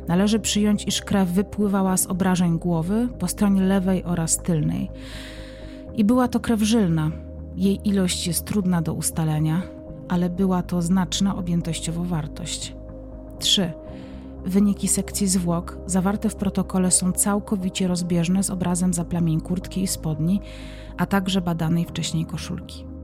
należy 0.07 0.39
przyjąć, 0.39 0.87
iż 0.87 1.01
krew 1.01 1.29
wypływała 1.29 1.97
z 1.97 2.07
obrażeń 2.07 2.59
głowy 2.59 3.07
po 3.19 3.27
stronie 3.27 3.61
lewej 3.61 4.03
oraz 4.03 4.37
tylnej. 4.37 4.91
I 5.95 6.03
była 6.03 6.27
to 6.27 6.39
krew 6.39 6.61
żylna. 6.61 7.11
Jej 7.55 7.87
ilość 7.87 8.27
jest 8.27 8.45
trudna 8.45 8.81
do 8.81 8.93
ustalenia, 8.93 9.61
ale 10.09 10.29
była 10.29 10.63
to 10.63 10.81
znaczna 10.81 11.35
objętościowo 11.35 12.03
wartość. 12.03 12.75
3. 13.39 13.73
Wyniki 14.45 14.87
sekcji 14.87 15.27
zwłok 15.27 15.77
zawarte 15.85 16.29
w 16.29 16.35
protokole 16.35 16.91
są 16.91 17.11
całkowicie 17.11 17.87
rozbieżne 17.87 18.43
z 18.43 18.49
obrazem 18.49 18.93
zaplamień 18.93 19.41
kurtki 19.41 19.83
i 19.83 19.87
spodni, 19.87 20.41
a 20.97 21.05
także 21.05 21.41
badanej 21.41 21.85
wcześniej 21.85 22.25
koszulki. 22.25 22.94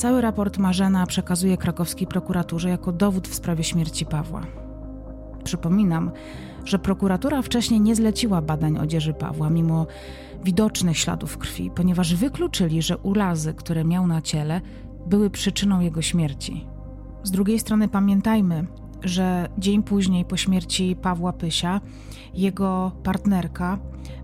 Cały 0.00 0.20
raport 0.20 0.58
Marzena 0.58 1.06
przekazuje 1.06 1.56
krakowskiej 1.56 2.06
prokuraturze 2.06 2.68
jako 2.68 2.92
dowód 2.92 3.28
w 3.28 3.34
sprawie 3.34 3.64
śmierci 3.64 4.06
Pawła. 4.06 4.42
Przypominam, 5.44 6.10
że 6.64 6.78
prokuratura 6.78 7.42
wcześniej 7.42 7.80
nie 7.80 7.96
zleciła 7.96 8.42
badań 8.42 8.78
odzieży 8.78 9.14
Pawła, 9.14 9.50
mimo 9.50 9.86
widocznych 10.44 10.98
śladów 10.98 11.38
krwi, 11.38 11.70
ponieważ 11.74 12.14
wykluczyli, 12.14 12.82
że 12.82 12.98
urazy, 12.98 13.54
które 13.54 13.84
miał 13.84 14.06
na 14.06 14.22
ciele, 14.22 14.60
były 15.06 15.30
przyczyną 15.30 15.80
jego 15.80 16.02
śmierci. 16.02 16.66
Z 17.22 17.30
drugiej 17.30 17.58
strony 17.58 17.88
pamiętajmy, 17.88 18.66
że 19.02 19.48
dzień 19.58 19.82
później 19.82 20.24
po 20.24 20.36
śmierci 20.36 20.96
Pawła 21.02 21.32
Pysia, 21.32 21.80
jego 22.34 22.92
partnerka 23.02 23.78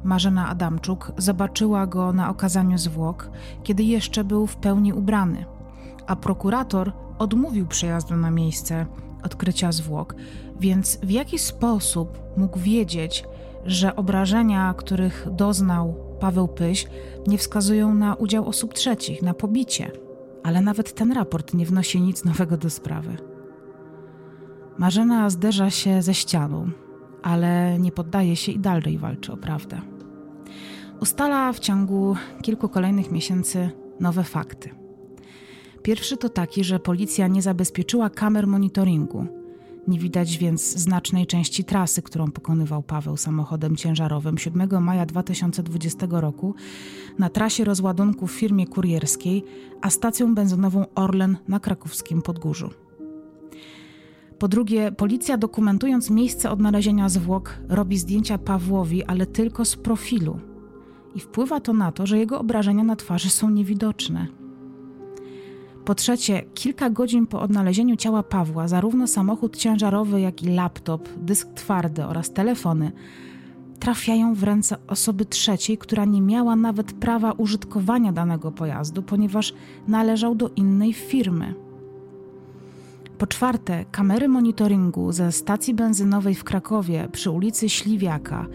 Marzena 0.04 0.48
Adamczuk 0.48 1.12
zobaczyła 1.18 1.86
go 1.86 2.12
na 2.12 2.30
okazaniu 2.30 2.78
zwłok, 2.78 3.30
kiedy 3.62 3.82
jeszcze 3.82 4.24
był 4.24 4.46
w 4.46 4.56
pełni 4.56 4.92
ubrany 4.92 5.55
a 6.06 6.16
prokurator 6.16 6.92
odmówił 7.18 7.66
przejazdu 7.66 8.16
na 8.16 8.30
miejsce 8.30 8.86
odkrycia 9.22 9.72
zwłok, 9.72 10.14
więc 10.60 10.98
w 11.02 11.10
jaki 11.10 11.38
sposób 11.38 12.18
mógł 12.36 12.58
wiedzieć, 12.58 13.24
że 13.64 13.96
obrażenia, 13.96 14.74
których 14.76 15.26
doznał 15.32 15.94
Paweł 16.20 16.48
Pyś, 16.48 16.86
nie 17.26 17.38
wskazują 17.38 17.94
na 17.94 18.14
udział 18.14 18.48
osób 18.48 18.74
trzecich, 18.74 19.22
na 19.22 19.34
pobicie? 19.34 19.90
Ale 20.44 20.60
nawet 20.60 20.94
ten 20.94 21.12
raport 21.12 21.54
nie 21.54 21.66
wnosi 21.66 22.00
nic 22.00 22.24
nowego 22.24 22.56
do 22.56 22.70
sprawy. 22.70 23.16
Marzena 24.78 25.30
zderza 25.30 25.70
się 25.70 26.02
ze 26.02 26.14
ścianą, 26.14 26.70
ale 27.22 27.78
nie 27.78 27.92
poddaje 27.92 28.36
się 28.36 28.52
i 28.52 28.58
dalej 28.58 28.98
walczy 28.98 29.32
o 29.32 29.36
prawdę. 29.36 29.80
Ustala 31.00 31.52
w 31.52 31.58
ciągu 31.58 32.16
kilku 32.42 32.68
kolejnych 32.68 33.10
miesięcy 33.10 33.70
nowe 34.00 34.24
fakty. 34.24 34.85
Pierwszy 35.86 36.16
to 36.16 36.28
taki, 36.28 36.64
że 36.64 36.78
policja 36.78 37.28
nie 37.28 37.42
zabezpieczyła 37.42 38.10
kamer 38.10 38.46
monitoringu. 38.46 39.26
Nie 39.88 39.98
widać 39.98 40.38
więc 40.38 40.76
znacznej 40.78 41.26
części 41.26 41.64
trasy, 41.64 42.02
którą 42.02 42.30
pokonywał 42.30 42.82
Paweł 42.82 43.16
samochodem 43.16 43.76
ciężarowym 43.76 44.38
7 44.38 44.82
maja 44.84 45.06
2020 45.06 46.06
roku 46.10 46.54
na 47.18 47.28
trasie 47.28 47.64
rozładunku 47.64 48.26
w 48.26 48.32
firmie 48.32 48.66
kurierskiej, 48.66 49.44
a 49.80 49.90
stacją 49.90 50.34
benzynową 50.34 50.84
Orlen 50.94 51.36
na 51.48 51.60
krakowskim 51.60 52.22
Podgórzu. 52.22 52.70
Po 54.38 54.48
drugie, 54.48 54.92
policja 54.92 55.36
dokumentując 55.38 56.10
miejsce 56.10 56.50
odnalezienia 56.50 57.08
zwłok 57.08 57.58
robi 57.68 57.98
zdjęcia 57.98 58.38
Pawłowi, 58.38 59.04
ale 59.04 59.26
tylko 59.26 59.64
z 59.64 59.76
profilu. 59.76 60.40
I 61.14 61.20
wpływa 61.20 61.60
to 61.60 61.72
na 61.72 61.92
to, 61.92 62.06
że 62.06 62.18
jego 62.18 62.40
obrażenia 62.40 62.84
na 62.84 62.96
twarzy 62.96 63.30
są 63.30 63.50
niewidoczne. 63.50 64.45
Po 65.86 65.94
trzecie, 65.94 66.42
kilka 66.54 66.90
godzin 66.90 67.26
po 67.26 67.40
odnalezieniu 67.40 67.96
ciała 67.96 68.22
Pawła, 68.22 68.68
zarówno 68.68 69.06
samochód 69.06 69.56
ciężarowy, 69.56 70.20
jak 70.20 70.42
i 70.42 70.48
laptop, 70.48 71.08
dysk 71.16 71.48
twardy 71.54 72.04
oraz 72.04 72.32
telefony 72.32 72.92
trafiają 73.80 74.34
w 74.34 74.42
ręce 74.42 74.76
osoby 74.86 75.24
trzeciej, 75.24 75.78
która 75.78 76.04
nie 76.04 76.22
miała 76.22 76.56
nawet 76.56 76.92
prawa 76.92 77.32
użytkowania 77.32 78.12
danego 78.12 78.52
pojazdu, 78.52 79.02
ponieważ 79.02 79.54
należał 79.88 80.34
do 80.34 80.50
innej 80.56 80.92
firmy. 80.92 81.54
Po 83.18 83.26
czwarte, 83.26 83.84
kamery 83.90 84.28
monitoringu 84.28 85.12
ze 85.12 85.32
stacji 85.32 85.74
benzynowej 85.74 86.34
w 86.34 86.44
Krakowie 86.44 87.08
przy 87.12 87.30
ulicy 87.30 87.68
Śliwiaka 87.68 88.46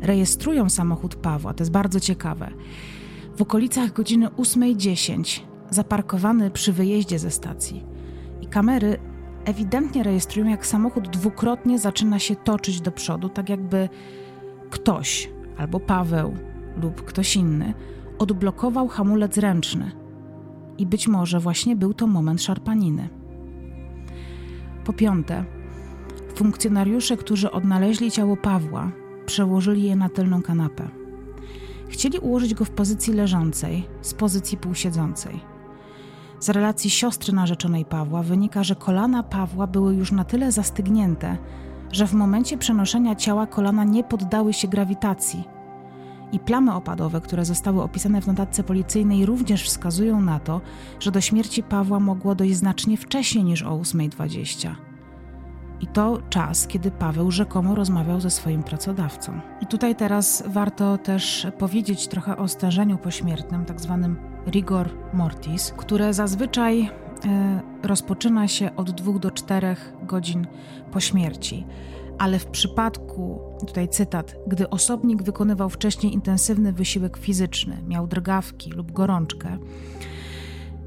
rejestrują 0.00 0.70
samochód 0.70 1.14
Pawła, 1.14 1.54
to 1.54 1.62
jest 1.62 1.72
bardzo 1.72 2.00
ciekawe. 2.00 2.50
W 3.36 3.42
okolicach 3.42 3.92
godziny 3.92 4.28
8.10 4.28 5.51
zaparkowany 5.74 6.50
przy 6.50 6.72
wyjeździe 6.72 7.18
ze 7.18 7.30
stacji. 7.30 7.84
I 8.40 8.46
kamery 8.46 8.98
ewidentnie 9.44 10.02
rejestrują, 10.02 10.48
jak 10.48 10.66
samochód 10.66 11.08
dwukrotnie 11.08 11.78
zaczyna 11.78 12.18
się 12.18 12.36
toczyć 12.36 12.80
do 12.80 12.92
przodu, 12.92 13.28
tak 13.28 13.48
jakby 13.48 13.88
ktoś, 14.70 15.30
albo 15.56 15.80
Paweł, 15.80 16.34
lub 16.82 17.02
ktoś 17.02 17.36
inny, 17.36 17.74
odblokował 18.18 18.88
hamulec 18.88 19.38
ręczny. 19.38 19.90
I 20.78 20.86
być 20.86 21.08
może 21.08 21.40
właśnie 21.40 21.76
był 21.76 21.94
to 21.94 22.06
moment 22.06 22.42
szarpaniny. 22.42 23.08
Po 24.84 24.92
piąte, 24.92 25.44
funkcjonariusze, 26.34 27.16
którzy 27.16 27.50
odnaleźli 27.50 28.10
ciało 28.10 28.36
Pawła, 28.36 28.92
przełożyli 29.26 29.82
je 29.82 29.96
na 29.96 30.08
tylną 30.08 30.42
kanapę. 30.42 30.88
Chcieli 31.88 32.18
ułożyć 32.18 32.54
go 32.54 32.64
w 32.64 32.70
pozycji 32.70 33.14
leżącej, 33.14 33.88
z 34.02 34.14
pozycji 34.14 34.58
półsiedzącej. 34.58 35.51
Z 36.42 36.48
relacji 36.48 36.90
siostry 36.90 37.32
narzeczonej 37.32 37.84
Pawła 37.84 38.22
wynika, 38.22 38.64
że 38.64 38.74
kolana 38.74 39.22
Pawła 39.22 39.66
były 39.66 39.94
już 39.94 40.12
na 40.12 40.24
tyle 40.24 40.52
zastygnięte, 40.52 41.38
że 41.92 42.06
w 42.06 42.12
momencie 42.12 42.58
przenoszenia 42.58 43.14
ciała 43.14 43.46
kolana 43.46 43.84
nie 43.84 44.04
poddały 44.04 44.52
się 44.52 44.68
grawitacji. 44.68 45.44
I 46.32 46.38
plamy 46.38 46.74
opadowe, 46.74 47.20
które 47.20 47.44
zostały 47.44 47.82
opisane 47.82 48.20
w 48.20 48.26
notatce 48.26 48.64
policyjnej, 48.64 49.26
również 49.26 49.64
wskazują 49.64 50.20
na 50.20 50.38
to, 50.38 50.60
że 51.00 51.10
do 51.10 51.20
śmierci 51.20 51.62
Pawła 51.62 52.00
mogło 52.00 52.34
dojść 52.34 52.56
znacznie 52.56 52.96
wcześniej 52.96 53.44
niż 53.44 53.62
o 53.62 53.70
8.20. 53.70 54.74
I 55.80 55.86
to 55.86 56.18
czas, 56.30 56.66
kiedy 56.66 56.90
Paweł 56.90 57.30
rzekomo 57.30 57.74
rozmawiał 57.74 58.20
ze 58.20 58.30
swoim 58.30 58.62
pracodawcą. 58.62 59.40
I 59.60 59.66
tutaj 59.66 59.96
teraz 59.96 60.44
warto 60.46 60.98
też 60.98 61.46
powiedzieć 61.58 62.08
trochę 62.08 62.36
o 62.36 62.48
stężeniu 62.48 62.98
pośmiertnym, 62.98 63.64
tak 63.64 63.80
zwanym 63.80 64.31
rigor 64.46 64.90
mortis, 65.12 65.74
które 65.76 66.14
zazwyczaj 66.14 66.80
e, 66.80 66.90
rozpoczyna 67.82 68.48
się 68.48 68.76
od 68.76 68.90
2 68.90 69.18
do 69.18 69.30
4 69.30 69.76
godzin 70.02 70.46
po 70.92 71.00
śmierci. 71.00 71.66
Ale 72.18 72.38
w 72.38 72.46
przypadku, 72.46 73.40
tutaj 73.66 73.88
cytat, 73.88 74.36
gdy 74.46 74.70
osobnik 74.70 75.22
wykonywał 75.22 75.70
wcześniej 75.70 76.14
intensywny 76.14 76.72
wysiłek 76.72 77.16
fizyczny, 77.16 77.82
miał 77.86 78.06
drgawki 78.06 78.70
lub 78.70 78.92
gorączkę, 78.92 79.58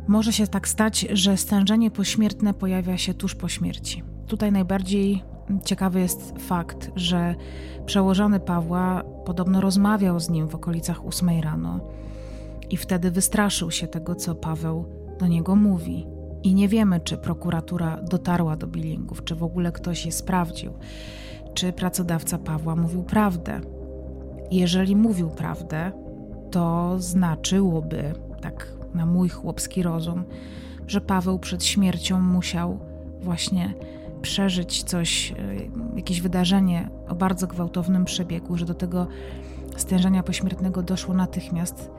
może 0.07 0.33
się 0.33 0.47
tak 0.47 0.67
stać, 0.67 1.07
że 1.13 1.37
stężenie 1.37 1.91
pośmiertne 1.91 2.53
pojawia 2.53 2.97
się 2.97 3.13
tuż 3.13 3.35
po 3.35 3.47
śmierci. 3.47 4.03
Tutaj 4.27 4.51
najbardziej 4.51 5.23
ciekawy 5.65 5.99
jest 5.99 6.33
fakt, 6.39 6.91
że 6.95 7.35
przełożony 7.85 8.39
Pawła 8.39 9.03
podobno 9.25 9.61
rozmawiał 9.61 10.19
z 10.19 10.29
nim 10.29 10.47
w 10.47 10.55
okolicach 10.55 11.05
8 11.05 11.29
rano 11.41 11.79
i 12.69 12.78
wtedy 12.78 13.12
wystraszył 13.12 13.71
się 13.71 13.88
tego, 13.88 14.15
co 14.15 14.36
Paweł 14.36 14.86
do 15.19 15.28
niego 15.28 15.56
mówi. 15.56 16.08
I 16.43 16.56
nie 16.56 16.67
wiemy, 16.67 16.99
czy 16.99 17.17
prokuratura 17.17 17.97
dotarła 18.01 18.56
do 18.56 18.67
billingów, 18.67 19.23
czy 19.23 19.36
w 19.36 19.43
ogóle 19.43 19.71
ktoś 19.71 20.06
je 20.06 20.12
sprawdził, 20.12 20.73
czy 21.54 21.73
pracodawca 21.73 22.38
Pawła 22.38 22.75
mówił 22.75 23.04
prawdę. 23.04 23.62
Jeżeli 24.51 24.95
mówił 24.95 25.30
prawdę, 25.30 25.91
to 26.51 26.95
znaczyłoby, 26.99 28.13
tak 28.41 28.73
na 28.93 29.06
mój 29.06 29.30
chłopski 29.30 29.84
rozum, 29.84 30.23
że 30.88 31.01
Paweł 31.01 31.39
przed 31.39 31.63
śmiercią 31.63 32.21
musiał 32.21 32.80
właśnie 33.21 33.73
przeżyć 34.21 34.84
coś, 34.84 35.32
e, 35.32 35.36
jakieś 35.95 36.21
wydarzenie 36.21 36.89
o 37.08 37.15
bardzo 37.15 37.47
gwałtownym 37.47 38.06
przebiegu, 38.06 38.58
że 38.58 38.65
do 38.65 38.73
tego 38.73 39.08
stężenia 39.78 40.23
pośmiertnego 40.23 40.84
doszło 40.84 41.13
natychmiast. 41.13 41.89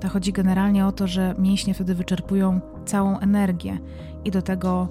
To 0.00 0.08
chodzi 0.08 0.32
generalnie 0.32 0.86
o 0.86 0.92
to, 0.92 1.06
że 1.06 1.34
mięśnie 1.38 1.74
wtedy 1.74 1.94
wyczerpują 1.94 2.60
całą 2.84 3.18
energię 3.18 3.78
i 4.24 4.30
do 4.30 4.42
tego 4.42 4.88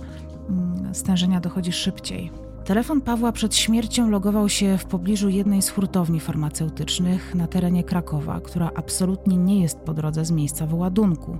mm, 0.49 0.95
stężenia 0.95 1.39
dochodzi 1.39 1.71
szybciej. 1.71 2.31
Telefon 2.65 3.01
Pawła 3.01 3.31
przed 3.31 3.55
śmiercią 3.55 4.09
logował 4.09 4.49
się 4.49 4.77
w 4.77 4.85
pobliżu 4.85 5.29
jednej 5.29 5.61
z 5.61 5.69
hurtowni 5.69 6.19
farmaceutycznych 6.19 7.35
na 7.35 7.47
terenie 7.47 7.83
Krakowa, 7.83 8.39
która 8.39 8.71
absolutnie 8.75 9.37
nie 9.37 9.61
jest 9.61 9.79
po 9.79 9.93
drodze 9.93 10.25
z 10.25 10.31
miejsca 10.31 10.65
wyładunku 10.65 11.37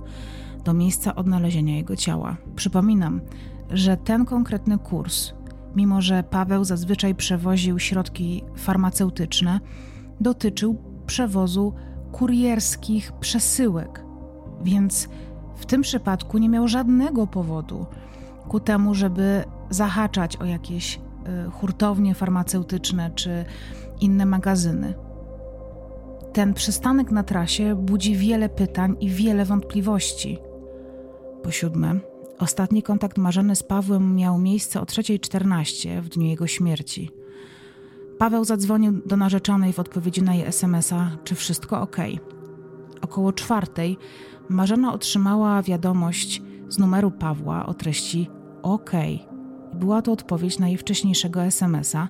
do 0.64 0.74
miejsca 0.74 1.14
odnalezienia 1.14 1.76
jego 1.76 1.96
ciała. 1.96 2.36
Przypominam, 2.56 3.20
że 3.70 3.96
ten 3.96 4.24
konkretny 4.24 4.78
kurs, 4.78 5.32
mimo 5.76 6.02
że 6.02 6.22
Paweł 6.22 6.64
zazwyczaj 6.64 7.14
przewoził 7.14 7.78
środki 7.78 8.42
farmaceutyczne, 8.56 9.60
dotyczył 10.20 10.76
przewozu 11.06 11.72
kurierskich 12.14 13.12
przesyłek, 13.12 14.04
więc 14.62 15.08
w 15.56 15.66
tym 15.66 15.82
przypadku 15.82 16.38
nie 16.38 16.48
miał 16.48 16.68
żadnego 16.68 17.26
powodu 17.26 17.86
ku 18.48 18.60
temu, 18.60 18.94
żeby 18.94 19.44
zahaczać 19.70 20.36
o 20.36 20.44
jakieś 20.44 20.96
y, 20.96 21.50
hurtownie 21.50 22.14
farmaceutyczne 22.14 23.10
czy 23.14 23.44
inne 24.00 24.26
magazyny. 24.26 24.94
Ten 26.32 26.54
przystanek 26.54 27.10
na 27.10 27.22
trasie 27.22 27.74
budzi 27.74 28.16
wiele 28.16 28.48
pytań 28.48 28.96
i 29.00 29.08
wiele 29.08 29.44
wątpliwości. 29.44 30.38
Po 31.42 31.50
siódme, 31.50 31.94
ostatni 32.38 32.82
kontakt 32.82 33.18
Marzeny 33.18 33.56
z 33.56 33.62
Pawłem 33.62 34.16
miał 34.16 34.38
miejsce 34.38 34.80
o 34.80 34.84
3.14 34.84 36.00
w 36.00 36.08
dniu 36.08 36.26
jego 36.26 36.46
śmierci. 36.46 37.23
Paweł 38.18 38.44
zadzwonił 38.44 38.92
do 39.06 39.16
narzeczonej 39.16 39.72
w 39.72 39.78
odpowiedzi 39.78 40.22
na 40.22 40.34
jej 40.34 40.44
SMS-a, 40.44 41.10
czy 41.24 41.34
wszystko 41.34 41.80
ok. 41.80 41.96
Około 43.00 43.32
czwartej 43.32 43.98
Marzena 44.48 44.92
otrzymała 44.92 45.62
wiadomość 45.62 46.42
z 46.68 46.78
numeru 46.78 47.10
Pawła 47.10 47.66
o 47.66 47.74
treści 47.74 48.30
OK. 48.62 48.90
Była 49.74 50.02
to 50.02 50.12
odpowiedź 50.12 50.58
na 50.58 50.68
jej 50.68 50.76
wcześniejszego 50.76 51.42
SMS-a. 51.42 52.08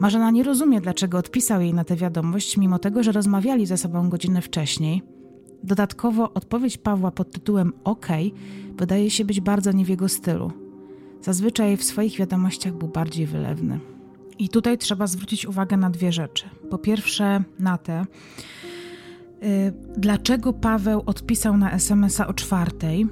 Marzena 0.00 0.30
nie 0.30 0.42
rozumie, 0.42 0.80
dlaczego 0.80 1.18
odpisał 1.18 1.60
jej 1.60 1.74
na 1.74 1.84
tę 1.84 1.96
wiadomość, 1.96 2.56
mimo 2.56 2.78
tego, 2.78 3.02
że 3.02 3.12
rozmawiali 3.12 3.66
ze 3.66 3.76
sobą 3.76 4.10
godzinę 4.10 4.42
wcześniej. 4.42 5.02
Dodatkowo 5.64 6.32
odpowiedź 6.32 6.78
Pawła 6.78 7.10
pod 7.10 7.30
tytułem 7.30 7.72
OK 7.84 8.06
wydaje 8.76 9.10
się 9.10 9.24
być 9.24 9.40
bardzo 9.40 9.72
nie 9.72 9.84
w 9.84 9.88
jego 9.88 10.08
stylu. 10.08 10.52
Zazwyczaj 11.20 11.76
w 11.76 11.84
swoich 11.84 12.16
wiadomościach 12.18 12.72
był 12.72 12.88
bardziej 12.88 13.26
wylewny. 13.26 13.95
I 14.38 14.48
tutaj 14.48 14.78
trzeba 14.78 15.06
zwrócić 15.06 15.46
uwagę 15.46 15.76
na 15.76 15.90
dwie 15.90 16.12
rzeczy. 16.12 16.44
Po 16.70 16.78
pierwsze, 16.78 17.42
na 17.58 17.78
te, 17.78 18.06
y, 19.42 19.72
dlaczego 19.96 20.52
Paweł 20.52 21.02
odpisał 21.06 21.56
na 21.56 21.72
SMS-a 21.72 22.26
o 22.26 22.34
czwartej, 22.34 23.06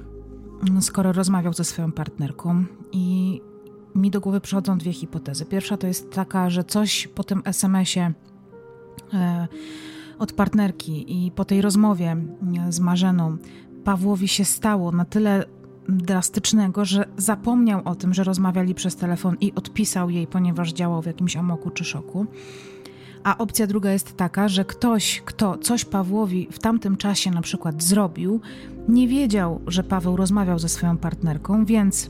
skoro 0.81 1.11
rozmawiał 1.11 1.53
ze 1.53 1.63
swoją 1.63 1.91
partnerką. 1.91 2.65
I 2.91 3.41
mi 3.95 4.11
do 4.11 4.21
głowy 4.21 4.41
przychodzą 4.41 4.77
dwie 4.77 4.93
hipotezy. 4.93 5.45
Pierwsza 5.45 5.77
to 5.77 5.87
jest 5.87 6.11
taka, 6.11 6.49
że 6.49 6.63
coś 6.63 7.07
po 7.07 7.23
tym 7.23 7.41
SMS-ie 7.45 8.13
e, 9.13 9.47
od 10.19 10.33
partnerki 10.33 11.25
i 11.25 11.31
po 11.31 11.45
tej 11.45 11.61
rozmowie 11.61 12.17
z 12.69 12.79
Marzeną 12.79 13.37
Pawłowi 13.83 14.27
się 14.27 14.45
stało 14.45 14.91
na 14.91 15.05
tyle 15.05 15.45
drastycznego, 15.89 16.85
że 16.85 17.05
zapomniał 17.17 17.81
o 17.85 17.95
tym, 17.95 18.13
że 18.13 18.23
rozmawiali 18.23 18.75
przez 18.75 18.95
telefon 18.95 19.37
i 19.41 19.53
odpisał 19.55 20.09
jej, 20.09 20.27
ponieważ 20.27 20.73
działał 20.73 21.01
w 21.01 21.05
jakimś 21.05 21.37
amoku 21.37 21.69
czy 21.69 21.83
szoku. 21.83 22.25
A 23.23 23.37
opcja 23.37 23.67
druga 23.67 23.91
jest 23.91 24.17
taka, 24.17 24.47
że 24.47 24.65
ktoś, 24.65 25.21
kto 25.25 25.57
coś 25.57 25.85
Pawłowi 25.85 26.47
w 26.51 26.59
tamtym 26.59 26.97
czasie 26.97 27.31
na 27.31 27.41
przykład 27.41 27.83
zrobił, 27.83 28.41
nie 28.87 29.07
wiedział, 29.07 29.61
że 29.67 29.83
Paweł 29.83 30.15
rozmawiał 30.15 30.59
ze 30.59 30.69
swoją 30.69 30.97
partnerką, 30.97 31.65
więc 31.65 32.09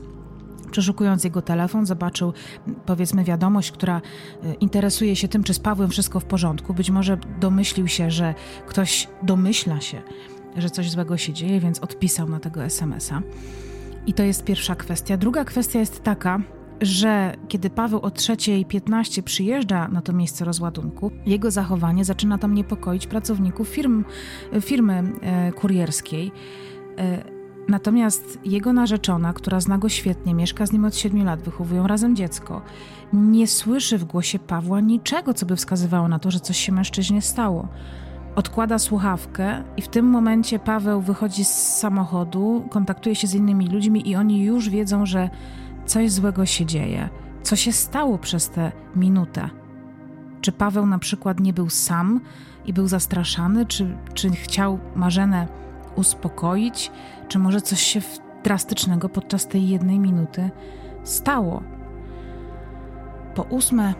przeszukując 0.70 1.24
jego 1.24 1.42
telefon, 1.42 1.86
zobaczył 1.86 2.32
powiedzmy 2.86 3.24
wiadomość, 3.24 3.72
która 3.72 3.96
e, 4.42 4.54
interesuje 4.54 5.16
się 5.16 5.28
tym, 5.28 5.42
czy 5.44 5.54
z 5.54 5.58
Pawłem 5.58 5.90
wszystko 5.90 6.20
w 6.20 6.24
porządku. 6.24 6.74
Być 6.74 6.90
może 6.90 7.18
domyślił 7.40 7.88
się, 7.88 8.10
że 8.10 8.34
ktoś 8.66 9.08
domyśla 9.22 9.80
się, 9.80 10.02
że 10.56 10.70
coś 10.70 10.90
złego 10.90 11.16
się 11.16 11.32
dzieje, 11.32 11.60
więc 11.60 11.78
odpisał 11.78 12.28
na 12.28 12.40
tego 12.40 12.64
SMS-a. 12.64 13.22
I 14.06 14.14
to 14.14 14.22
jest 14.22 14.44
pierwsza 14.44 14.74
kwestia. 14.74 15.16
Druga 15.16 15.44
kwestia 15.44 15.78
jest 15.78 16.02
taka, 16.02 16.40
że 16.80 17.34
kiedy 17.48 17.70
Paweł 17.70 18.00
o 18.00 18.08
3.15 18.08 19.22
przyjeżdża 19.22 19.88
na 19.88 20.02
to 20.02 20.12
miejsce 20.12 20.44
rozładunku, 20.44 21.10
jego 21.26 21.50
zachowanie 21.50 22.04
zaczyna 22.04 22.38
tam 22.38 22.54
niepokoić 22.54 23.06
pracowników 23.06 23.68
firm, 23.68 24.04
firmy 24.60 25.02
e, 25.22 25.52
kurierskiej. 25.52 26.32
E, 26.98 27.24
natomiast 27.68 28.38
jego 28.44 28.72
narzeczona, 28.72 29.32
która 29.32 29.60
zna 29.60 29.78
go 29.78 29.88
świetnie, 29.88 30.34
mieszka 30.34 30.66
z 30.66 30.72
nim 30.72 30.84
od 30.84 30.96
7 30.96 31.24
lat, 31.24 31.40
wychowują 31.40 31.86
razem 31.86 32.16
dziecko, 32.16 32.62
nie 33.12 33.46
słyszy 33.46 33.98
w 33.98 34.04
głosie 34.04 34.38
Pawła 34.38 34.80
niczego, 34.80 35.34
co 35.34 35.46
by 35.46 35.56
wskazywało 35.56 36.08
na 36.08 36.18
to, 36.18 36.30
że 36.30 36.40
coś 36.40 36.56
się 36.56 36.72
mężczyźnie 36.72 37.22
stało. 37.22 37.68
Odkłada 38.36 38.78
słuchawkę 38.78 39.62
i 39.76 39.82
w 39.82 39.88
tym 39.88 40.06
momencie 40.06 40.58
Paweł 40.58 41.00
wychodzi 41.00 41.44
z 41.44 41.78
samochodu, 41.78 42.66
kontaktuje 42.70 43.14
się 43.14 43.26
z 43.26 43.34
innymi 43.34 43.68
ludźmi 43.68 44.10
i 44.10 44.16
oni 44.16 44.44
już 44.44 44.68
wiedzą, 44.68 45.06
że 45.06 45.30
coś 45.86 46.10
złego 46.10 46.46
się 46.46 46.66
dzieje. 46.66 47.08
Co 47.42 47.56
się 47.56 47.72
stało 47.72 48.18
przez 48.18 48.50
tę 48.50 48.72
minutę? 48.96 49.50
Czy 50.40 50.52
Paweł 50.52 50.86
na 50.86 50.98
przykład 50.98 51.40
nie 51.40 51.52
był 51.52 51.70
sam 51.70 52.20
i 52.66 52.72
był 52.72 52.88
zastraszany? 52.88 53.66
Czy, 53.66 53.96
czy 54.14 54.30
chciał 54.30 54.78
Marzenę 54.94 55.46
uspokoić? 55.94 56.90
Czy 57.28 57.38
może 57.38 57.60
coś 57.60 57.80
się 57.80 58.00
drastycznego 58.44 59.08
podczas 59.08 59.46
tej 59.46 59.68
jednej 59.68 59.98
minuty 59.98 60.50
stało? 61.04 61.62
Po 63.34 63.42
ósme, 63.42 63.94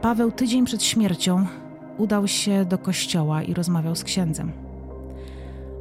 Paweł 0.00 0.32
tydzień 0.32 0.64
przed 0.64 0.82
śmiercią 0.82 1.46
udał 1.98 2.28
się 2.28 2.64
do 2.64 2.78
kościoła 2.78 3.42
i 3.42 3.54
rozmawiał 3.54 3.94
z 3.94 4.04
księdzem. 4.04 4.52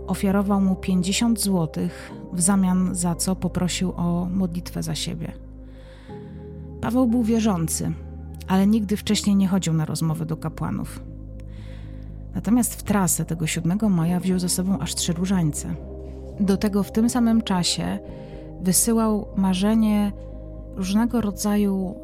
Ofiarował 0.08 0.62
mu 0.62 0.76
50 0.76 1.42
złotych, 1.42 2.12
w 2.34 2.42
zamian 2.42 2.96
za 2.96 3.16
co 3.16 3.36
poprosił 3.36 3.94
o 3.96 4.28
modlitwę 4.32 4.84
za 4.84 4.96
siebie. 4.96 5.32
Paweł 6.82 7.08
był 7.08 7.24
wierzący, 7.24 7.92
ale 8.48 8.68
nigdy 8.68 8.98
wcześniej 8.98 9.36
nie 9.36 9.48
chodził 9.48 9.74
na 9.74 9.86
rozmowy 9.86 10.26
do 10.26 10.38
kapłanów. 10.38 11.00
Natomiast 12.36 12.76
w 12.76 12.84
trasę 12.84 13.26
tego 13.26 13.48
7 13.48 13.80
maja 13.90 14.20
wziął 14.20 14.40
ze 14.40 14.50
sobą 14.50 14.80
aż 14.80 14.96
trzy 14.96 15.14
różańce. 15.14 15.76
Do 16.40 16.58
tego 16.58 16.84
w 16.84 16.92
tym 16.92 17.10
samym 17.10 17.42
czasie 17.42 18.00
wysyłał 18.62 19.28
marzenie 19.36 20.12
różnego 20.76 21.22
rodzaju 21.22 21.96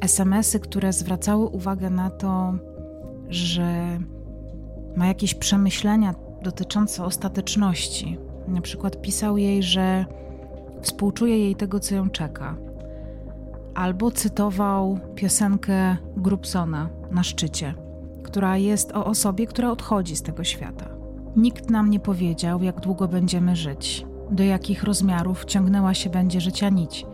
SMSy, 0.00 0.60
które 0.60 0.92
zwracały 0.92 1.46
uwagę 1.46 1.90
na 1.90 2.10
to, 2.10 2.54
że 3.28 3.98
ma 4.96 5.06
jakieś 5.06 5.34
przemyślenia 5.34 6.14
dotyczące 6.42 7.04
ostateczności. 7.04 8.18
Na 8.48 8.60
przykład 8.60 9.00
pisał 9.02 9.38
jej, 9.38 9.62
że 9.62 10.04
współczuje 10.82 11.38
jej 11.38 11.56
tego, 11.56 11.80
co 11.80 11.94
ją 11.94 12.10
czeka. 12.10 12.56
Albo 13.74 14.10
cytował 14.10 14.98
piosenkę 15.14 15.96
Grubsona 16.16 16.88
na 17.10 17.22
szczycie, 17.22 17.74
która 18.22 18.56
jest 18.56 18.92
o 18.92 19.04
osobie, 19.04 19.46
która 19.46 19.70
odchodzi 19.70 20.16
z 20.16 20.22
tego 20.22 20.44
świata. 20.44 20.88
Nikt 21.36 21.70
nam 21.70 21.90
nie 21.90 22.00
powiedział, 22.00 22.62
jak 22.62 22.80
długo 22.80 23.08
będziemy 23.08 23.56
żyć, 23.56 24.06
do 24.30 24.44
jakich 24.44 24.84
rozmiarów 24.84 25.44
ciągnęła 25.44 25.94
się 25.94 26.10
będzie 26.10 26.40
życia 26.40 26.68
nić. 26.68 27.06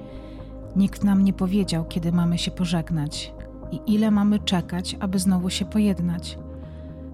Nikt 0.77 1.05
nam 1.05 1.25
nie 1.25 1.33
powiedział, 1.33 1.85
kiedy 1.85 2.13
mamy 2.13 2.39
się 2.39 2.51
pożegnać 2.51 3.33
i 3.73 3.81
ile 3.87 4.11
mamy 4.11 4.39
czekać, 4.39 4.97
aby 5.01 5.19
znowu 5.19 5.51
się 5.51 5.65
pojednać. 5.65 6.39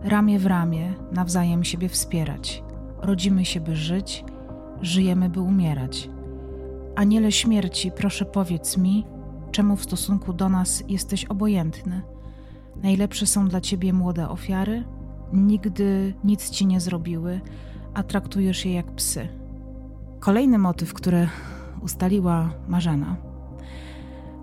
Ramię 0.03 0.39
w 0.39 0.47
ramię, 0.47 0.95
nawzajem 1.13 1.65
siebie 1.65 1.89
wspierać. 1.89 2.63
Rodzimy 2.99 3.45
się, 3.45 3.61
by 3.61 3.77
żyć, 3.77 4.25
żyjemy, 4.83 5.29
by 5.29 5.41
umierać. 5.41 6.11
Aniele 6.97 7.33
śmierci, 7.33 7.93
proszę 7.93 8.25
powiedz 8.25 8.77
mi, 8.77 9.07
czemu 9.51 9.77
w 9.77 9.85
stosunku 9.85 10.33
do 10.33 10.49
nas 10.49 10.85
jesteś 10.89 11.25
obojętny. 11.25 12.03
Najlepsze 12.83 13.27
są 13.27 13.49
dla 13.49 13.61
ciebie 13.61 13.93
młode 13.93 14.29
ofiary, 14.29 14.85
nigdy 15.33 16.15
nic 16.25 16.51
ci 16.51 16.67
nie 16.67 16.81
zrobiły, 16.81 17.41
a 17.95 18.03
traktujesz 18.03 18.65
je 18.65 18.75
jak 18.75 18.93
psy. 18.93 19.29
Kolejny 20.21 20.59
motyw, 20.59 20.95
który 20.95 21.29
ustaliła 21.83 22.51
Marzena 22.69 23.17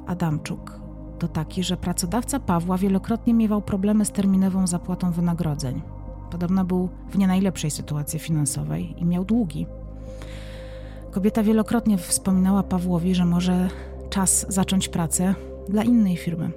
Adamczuk, 0.08 0.80
to 1.17 1.27
taki, 1.27 1.63
że 1.63 1.77
pracodawca 1.77 2.39
Pawła 2.39 2.77
wielokrotnie 2.77 3.34
miewał 3.34 3.62
problemy 3.62 4.06
z 4.06 4.12
terminową 4.12 4.67
zapłatą 4.67 5.12
wynagrodzeń. 5.12 5.82
Podobno 6.32 6.65
był 6.65 6.89
w 7.12 7.17
nie 7.17 7.27
najlepszej 7.27 7.71
sytuacji 7.71 8.19
finansowej 8.19 8.95
i 8.97 9.06
miał 9.06 9.25
długi. 9.25 9.67
Kobieta 11.12 11.43
wielokrotnie 11.43 11.97
wspominała 11.97 12.63
Pawłowi, 12.63 13.15
że 13.15 13.25
może 13.25 13.69
czas 14.10 14.45
zacząć 14.49 14.89
pracę 14.89 15.36
dla 15.69 15.84
innej 15.84 16.17
firmy. 16.17 16.51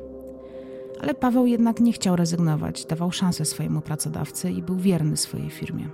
Ale 1.02 1.14
Paweł 1.14 1.46
jednak 1.46 1.80
nie 1.80 1.92
chciał 1.92 2.16
rezygnować, 2.16 2.86
dawał 2.86 3.12
szansę 3.12 3.44
swojemu 3.44 3.80
pracodawcy 3.80 4.50
i 4.50 4.62
był 4.62 4.76
wierny 4.76 5.16
swojej 5.16 5.50
firmie. 5.50 5.88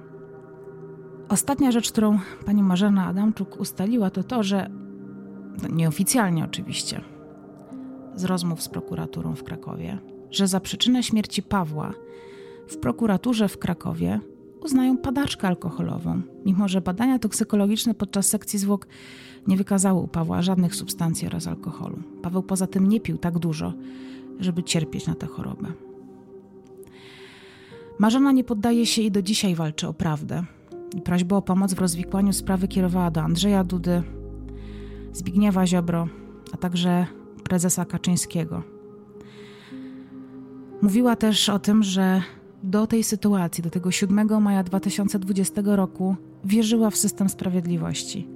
Ostatnia 1.28 1.72
rzecz, 1.72 1.92
którą 1.92 2.18
pani 2.46 2.62
Marzena 2.62 3.06
Adamczuk 3.06 3.60
ustaliła, 3.60 4.10
to 4.10 4.22
to, 4.22 4.42
że 4.42 4.70
no 5.62 5.68
nieoficjalnie 5.68 6.44
oczywiście, 6.44 7.00
z 8.16 8.24
rozmów 8.24 8.62
z 8.62 8.68
prokuraturą 8.68 9.34
w 9.34 9.44
Krakowie, 9.44 9.98
że 10.30 10.48
za 10.48 10.60
przyczynę 10.60 11.02
śmierci 11.02 11.42
Pawła 11.42 11.92
w 12.68 12.76
prokuraturze 12.76 13.48
w 13.48 13.58
Krakowie 13.58 14.20
uznają 14.64 14.98
padaczkę 14.98 15.48
alkoholową, 15.48 16.22
mimo 16.44 16.68
że 16.68 16.80
badania 16.80 17.18
toksykologiczne 17.18 17.94
podczas 17.94 18.26
sekcji 18.26 18.58
zwłok 18.58 18.86
nie 19.46 19.56
wykazały 19.56 20.00
u 20.00 20.08
Pawła 20.08 20.42
żadnych 20.42 20.74
substancji 20.74 21.26
oraz 21.26 21.46
alkoholu. 21.46 21.98
Paweł 22.22 22.42
poza 22.42 22.66
tym 22.66 22.88
nie 22.88 23.00
pił 23.00 23.18
tak 23.18 23.38
dużo, 23.38 23.72
żeby 24.40 24.62
cierpieć 24.62 25.06
na 25.06 25.14
tę 25.14 25.26
chorobę. 25.26 25.72
Marzena 27.98 28.32
nie 28.32 28.44
poddaje 28.44 28.86
się 28.86 29.02
i 29.02 29.10
do 29.10 29.22
dzisiaj 29.22 29.54
walczy 29.54 29.88
o 29.88 29.94
prawdę. 29.94 30.44
Prośbę 31.04 31.36
o 31.36 31.42
pomoc 31.42 31.74
w 31.74 31.78
rozwikłaniu 31.78 32.32
sprawy 32.32 32.68
kierowała 32.68 33.10
do 33.10 33.20
Andrzeja 33.22 33.64
Dudy, 33.64 34.02
Zbigniewa 35.12 35.66
Ziobro, 35.66 36.08
a 36.52 36.56
także 36.56 37.06
prezesa 37.48 37.84
Kaczyńskiego. 37.84 38.62
Mówiła 40.82 41.16
też 41.16 41.48
o 41.48 41.58
tym, 41.58 41.82
że 41.82 42.22
do 42.62 42.86
tej 42.86 43.04
sytuacji, 43.04 43.62
do 43.62 43.70
tego 43.70 43.90
7 43.90 44.42
maja 44.42 44.62
2020 44.62 45.62
roku, 45.64 46.16
wierzyła 46.44 46.90
w 46.90 46.96
system 46.96 47.28
sprawiedliwości. 47.28 48.28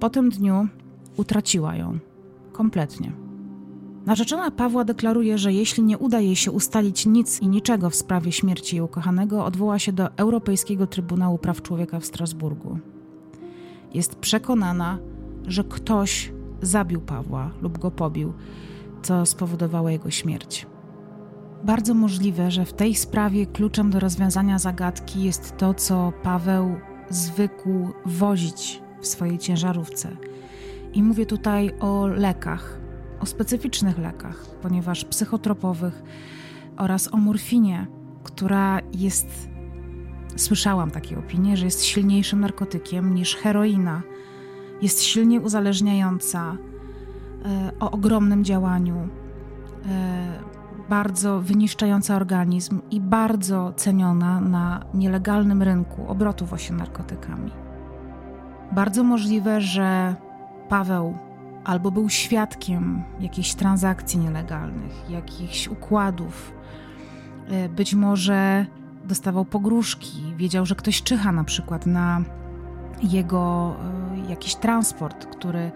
Po 0.00 0.10
tym 0.10 0.30
dniu 0.30 0.68
utraciła 1.16 1.76
ją 1.76 1.98
kompletnie. 2.52 3.12
Narzeczona 4.06 4.50
Pawła 4.50 4.84
deklaruje, 4.84 5.38
że 5.38 5.52
jeśli 5.52 5.82
nie 5.82 5.98
uda 5.98 6.20
jej 6.20 6.36
się 6.36 6.50
ustalić 6.50 7.06
nic 7.06 7.40
i 7.40 7.48
niczego 7.48 7.90
w 7.90 7.94
sprawie 7.94 8.32
śmierci 8.32 8.76
jej 8.76 8.82
ukochanego, 8.82 9.44
odwoła 9.44 9.78
się 9.78 9.92
do 9.92 10.16
Europejskiego 10.16 10.86
Trybunału 10.86 11.38
Praw 11.38 11.62
Człowieka 11.62 12.00
w 12.00 12.06
Strasburgu. 12.06 12.78
Jest 13.94 14.14
przekonana, 14.14 14.98
że 15.46 15.64
ktoś 15.64 16.32
zabił 16.62 17.00
Pawła 17.00 17.50
lub 17.62 17.78
go 17.78 17.90
pobił, 17.90 18.32
co 19.02 19.26
spowodowało 19.26 19.88
jego 19.88 20.10
śmierć. 20.10 20.66
Bardzo 21.64 21.94
możliwe, 21.94 22.50
że 22.50 22.64
w 22.64 22.72
tej 22.72 22.94
sprawie 22.94 23.46
kluczem 23.46 23.90
do 23.90 24.00
rozwiązania 24.00 24.58
zagadki 24.58 25.22
jest 25.22 25.56
to, 25.56 25.74
co 25.74 26.12
Paweł 26.22 26.76
zwykł 27.10 27.92
wozić 28.06 28.82
w 29.00 29.06
swojej 29.06 29.38
ciężarówce. 29.38 30.16
I 30.92 31.02
mówię 31.02 31.26
tutaj 31.26 31.70
o 31.80 32.06
lekach, 32.06 32.80
o 33.20 33.26
specyficznych 33.26 33.98
lekach, 33.98 34.46
ponieważ 34.62 35.04
psychotropowych 35.04 36.02
oraz 36.76 37.14
o 37.14 37.16
morfinie, 37.16 37.86
która 38.24 38.80
jest, 38.92 39.48
słyszałam 40.36 40.90
takie 40.90 41.18
opinie, 41.18 41.56
że 41.56 41.64
jest 41.64 41.84
silniejszym 41.84 42.40
narkotykiem 42.40 43.14
niż 43.14 43.36
heroina 43.36 44.02
jest 44.82 45.02
silnie 45.02 45.40
uzależniająca, 45.40 46.56
e, 47.44 47.72
o 47.80 47.90
ogromnym 47.90 48.44
działaniu, 48.44 49.08
e, 49.88 50.56
bardzo 50.88 51.40
wyniszczająca 51.40 52.16
organizm 52.16 52.80
i 52.90 53.00
bardzo 53.00 53.72
ceniona 53.76 54.40
na 54.40 54.84
nielegalnym 54.94 55.62
rynku 55.62 56.08
obrotu 56.08 56.46
właśnie 56.46 56.76
narkotykami. 56.76 57.50
Bardzo 58.72 59.04
możliwe, 59.04 59.60
że 59.60 60.14
Paweł 60.68 61.18
albo 61.64 61.90
był 61.90 62.08
świadkiem 62.08 63.02
jakichś 63.20 63.54
transakcji 63.54 64.18
nielegalnych, 64.18 65.10
jakichś 65.10 65.68
układów. 65.68 66.52
E, 67.48 67.68
być 67.68 67.94
może 67.94 68.66
dostawał 69.04 69.44
pogróżki, 69.44 70.34
wiedział, 70.36 70.66
że 70.66 70.74
ktoś 70.74 71.02
czyha 71.02 71.32
na 71.32 71.44
przykład 71.44 71.86
na 71.86 72.22
jego 73.02 73.74
e, 74.26 74.30
jakiś 74.30 74.54
transport, 74.54 75.26
który 75.26 75.70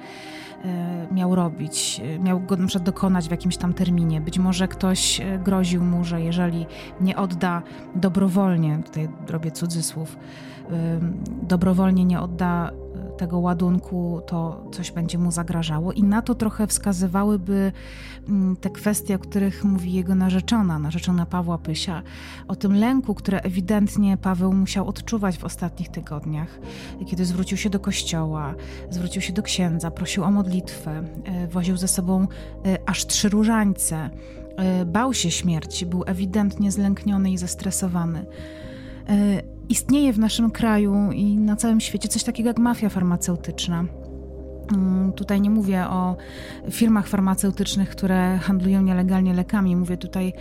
E, 0.65 1.15
miał 1.15 1.35
robić, 1.35 2.01
e, 2.05 2.19
miał 2.19 2.41
go 2.41 2.57
na 2.57 2.67
przykład 2.67 2.87
dokonać 2.87 3.29
w 3.29 3.31
jakimś 3.31 3.57
tam 3.57 3.75
terminie. 3.75 4.21
Być 4.21 4.39
może 4.39 4.69
ktoś 4.69 5.21
groził 5.45 5.85
mu, 5.85 6.05
że 6.05 6.23
jeżeli 6.23 6.67
nie 7.01 7.17
odda 7.17 7.63
dobrowolnie, 7.95 8.81
tutaj 8.85 9.09
robię 9.29 9.51
cudzysłów, 9.51 10.17
dobrowolnie 11.43 12.05
nie 12.05 12.21
odda 12.21 12.71
tego 13.21 13.39
ładunku, 13.39 14.21
to 14.27 14.65
coś 14.73 14.91
będzie 14.91 15.19
mu 15.19 15.31
zagrażało. 15.31 15.93
I 15.93 16.03
na 16.03 16.23
to 16.23 16.35
trochę 16.35 16.67
wskazywałyby 16.67 17.73
mm, 18.29 18.57
te 18.57 18.71
kwestie, 18.71 19.15
o 19.15 19.19
których 19.19 19.65
mówi 19.65 19.93
jego 19.93 20.15
narzeczona, 20.15 20.79
narzeczona 20.79 21.27
Pawła 21.27 21.59
Pysia, 21.59 22.03
o 22.49 22.57
tym 22.57 22.75
lęku, 22.75 23.15
które 23.15 23.41
ewidentnie 23.41 24.17
Paweł 24.17 24.53
musiał 24.53 24.89
odczuwać 24.89 25.39
w 25.39 25.45
ostatnich 25.45 25.89
tygodniach, 25.89 26.59
kiedy 27.07 27.25
zwrócił 27.25 27.59
się 27.59 27.71
do 27.71 27.81
kościoła, 27.81 28.55
zwrócił 28.91 29.23
się 29.23 29.33
do 29.33 29.43
księdza, 29.43 29.91
prosił 29.91 30.25
o 30.25 30.31
modlitwę, 30.31 31.03
e, 31.25 31.47
woził 31.47 31.77
ze 31.77 31.89
sobą 31.89 32.27
e, 32.67 32.79
aż 32.87 33.07
trzy 33.07 33.29
różańce, 33.29 34.11
e, 34.57 34.85
bał 34.85 35.15
się 35.15 35.31
śmierci, 35.31 35.87
był 35.87 36.05
ewidentnie 36.07 36.73
zlękniony 36.73 37.31
i 37.33 37.39
zestresowany 37.39 38.27
istnieje 39.71 40.13
w 40.13 40.19
naszym 40.19 40.51
kraju 40.51 41.13
i 41.13 41.37
na 41.37 41.57
całym 41.57 41.81
świecie 41.81 42.09
coś 42.09 42.25
takiego 42.25 42.49
jak 42.49 42.59
mafia 42.59 42.89
farmaceutyczna. 42.89 43.85
Mm, 44.73 45.13
tutaj 45.13 45.41
nie 45.41 45.51
mówię 45.51 45.87
o 45.89 46.17
firmach 46.71 47.07
farmaceutycznych, 47.09 47.91
które 47.91 48.39
handlują 48.39 48.83
nielegalnie 48.83 49.35
lekami. 49.35 49.77
Mówię 49.77 49.97
tutaj 49.97 50.33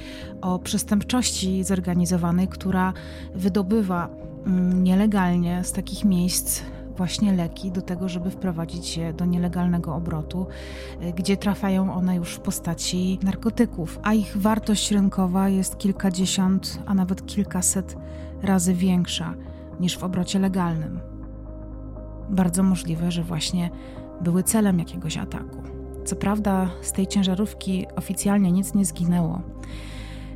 o 0.42 0.60
przestępczości 0.60 1.64
zorganizowanej, 1.64 2.48
która 2.48 2.94
wydobywa 3.36 4.10
mm, 4.46 4.84
nielegalnie 4.84 5.64
z 5.64 5.72
takich 5.72 6.06
miejsc 6.06 6.62
właśnie 7.00 7.34
leki 7.34 7.72
do 7.72 7.82
tego, 7.82 8.10
żeby 8.10 8.32
wprowadzić 8.32 8.98
je 8.98 9.14
do 9.14 9.26
nielegalnego 9.26 9.96
obrotu, 9.96 10.48
y, 11.04 11.14
gdzie 11.14 11.38
trafiają 11.38 11.94
one 11.94 12.16
już 12.16 12.36
w 12.36 12.40
postaci 12.40 13.20
narkotyków, 13.24 14.00
a 14.04 14.14
ich 14.14 14.38
wartość 14.38 14.92
rynkowa 14.92 15.50
jest 15.50 15.78
kilkadziesiąt, 15.78 16.84
a 16.86 16.94
nawet 16.94 17.26
kilkaset 17.26 17.98
razy 18.42 18.74
większa 18.74 19.34
niż 19.80 19.98
w 19.98 20.04
obrocie 20.04 20.40
legalnym. 20.40 21.00
Bardzo 22.30 22.64
możliwe, 22.64 23.12
że 23.12 23.24
właśnie 23.24 23.70
były 24.22 24.44
celem 24.44 24.80
jakiegoś 24.80 25.18
ataku. 25.18 25.64
Co 26.06 26.16
prawda, 26.16 26.70
z 26.82 26.92
tej 26.92 27.08
ciężarówki 27.08 27.86
oficjalnie 27.96 28.52
nic 28.52 28.74
nie 28.74 28.86
zginęło. 28.86 29.42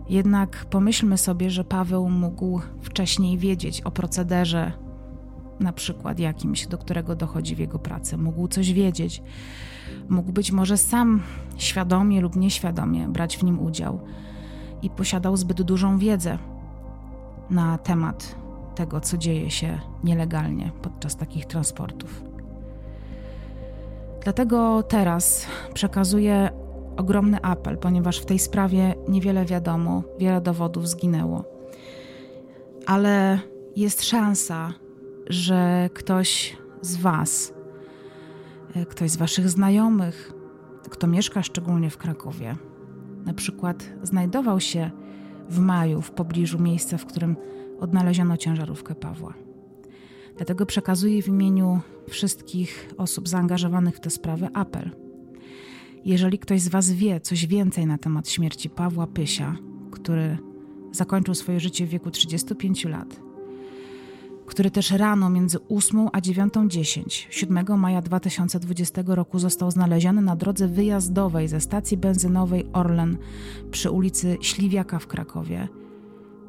Jednak 0.09 0.65
pomyślmy 0.65 1.17
sobie, 1.17 1.49
że 1.49 1.63
Paweł 1.63 2.09
mógł 2.09 2.61
wcześniej 2.81 3.37
wiedzieć 3.37 3.81
o 3.81 3.91
procederze, 3.91 4.82
na 5.59 5.73
przykład 5.73 6.19
jakimś, 6.19 6.67
do 6.67 6.77
którego 6.77 7.15
dochodzi 7.15 7.55
w 7.55 7.59
jego 7.59 7.79
pracy. 7.79 8.17
Mógł 8.17 8.47
coś 8.47 8.73
wiedzieć, 8.73 9.23
mógł 10.09 10.31
być 10.31 10.51
może 10.51 10.77
sam 10.77 11.21
świadomie 11.57 12.21
lub 12.21 12.35
nieświadomie 12.35 13.07
brać 13.07 13.37
w 13.37 13.43
nim 13.43 13.59
udział 13.59 13.99
i 14.81 14.89
posiadał 14.89 15.37
zbyt 15.37 15.61
dużą 15.61 15.97
wiedzę 15.97 16.37
na 17.49 17.77
temat 17.77 18.35
tego, 18.75 19.01
co 19.01 19.17
dzieje 19.17 19.51
się 19.51 19.79
nielegalnie 20.03 20.71
podczas 20.81 21.17
takich 21.17 21.45
transportów. 21.45 22.23
Dlatego 24.23 24.83
teraz 24.83 25.47
przekazuję 25.73 26.49
ogromny 26.97 27.41
apel, 27.41 27.77
ponieważ 27.77 28.19
w 28.19 28.25
tej 28.25 28.39
sprawie 28.39 28.95
niewiele 29.07 29.45
wiadomo, 29.45 30.03
wiele 30.19 30.41
dowodów 30.41 30.89
zginęło. 30.89 31.43
Ale 32.85 33.39
jest 33.75 34.03
szansa, 34.03 34.73
że 35.27 35.89
ktoś 35.93 36.57
z 36.81 36.95
Was, 36.95 37.53
e, 38.75 38.85
ktoś 38.85 39.11
z 39.11 39.15
Waszych 39.15 39.49
znajomych, 39.49 40.33
kto 40.89 41.07
mieszka 41.07 41.43
szczególnie 41.43 41.89
w 41.89 41.97
Krakowie, 41.97 42.55
na 43.25 43.33
przykład 43.33 43.89
znajdował 44.03 44.59
się 44.59 44.91
w 45.49 45.59
maju 45.59 46.01
w 46.01 46.11
pobliżu 46.11 46.59
miejsca, 46.59 46.97
w 46.97 47.05
którym 47.05 47.35
odnaleziono 47.79 48.37
ciężarówkę 48.37 48.95
Pawła. 48.95 49.33
Dlatego 50.37 50.65
przekazuję 50.65 51.21
w 51.21 51.27
imieniu 51.27 51.79
wszystkich 52.09 52.89
osób 52.97 53.29
zaangażowanych 53.29 53.95
w 53.95 53.99
tę 53.99 54.09
sprawę 54.09 54.49
apel. 54.53 54.91
Jeżeli 56.05 56.39
ktoś 56.39 56.61
z 56.61 56.67
Was 56.67 56.91
wie 56.91 57.19
coś 57.19 57.45
więcej 57.45 57.85
na 57.85 57.97
temat 57.97 58.29
śmierci 58.29 58.69
Pawła 58.69 59.07
Pysia, 59.07 59.55
który 59.91 60.37
zakończył 60.91 61.35
swoje 61.35 61.59
życie 61.59 61.85
w 61.85 61.89
wieku 61.89 62.11
35 62.11 62.85
lat, 62.85 63.19
który 64.53 64.71
też 64.71 64.91
rano 64.91 65.29
między 65.29 65.57
8 65.69 66.07
a 66.13 66.19
9.10 66.19 67.25
7 67.29 67.79
maja 67.79 68.01
2020 68.01 69.03
roku 69.05 69.39
został 69.39 69.71
znaleziony 69.71 70.21
na 70.21 70.35
drodze 70.35 70.67
wyjazdowej 70.67 71.47
ze 71.47 71.61
stacji 71.61 71.97
benzynowej 71.97 72.65
Orlen 72.73 73.17
przy 73.71 73.91
ulicy 73.91 74.37
Śliwiaka 74.41 74.99
w 74.99 75.07
Krakowie. 75.07 75.67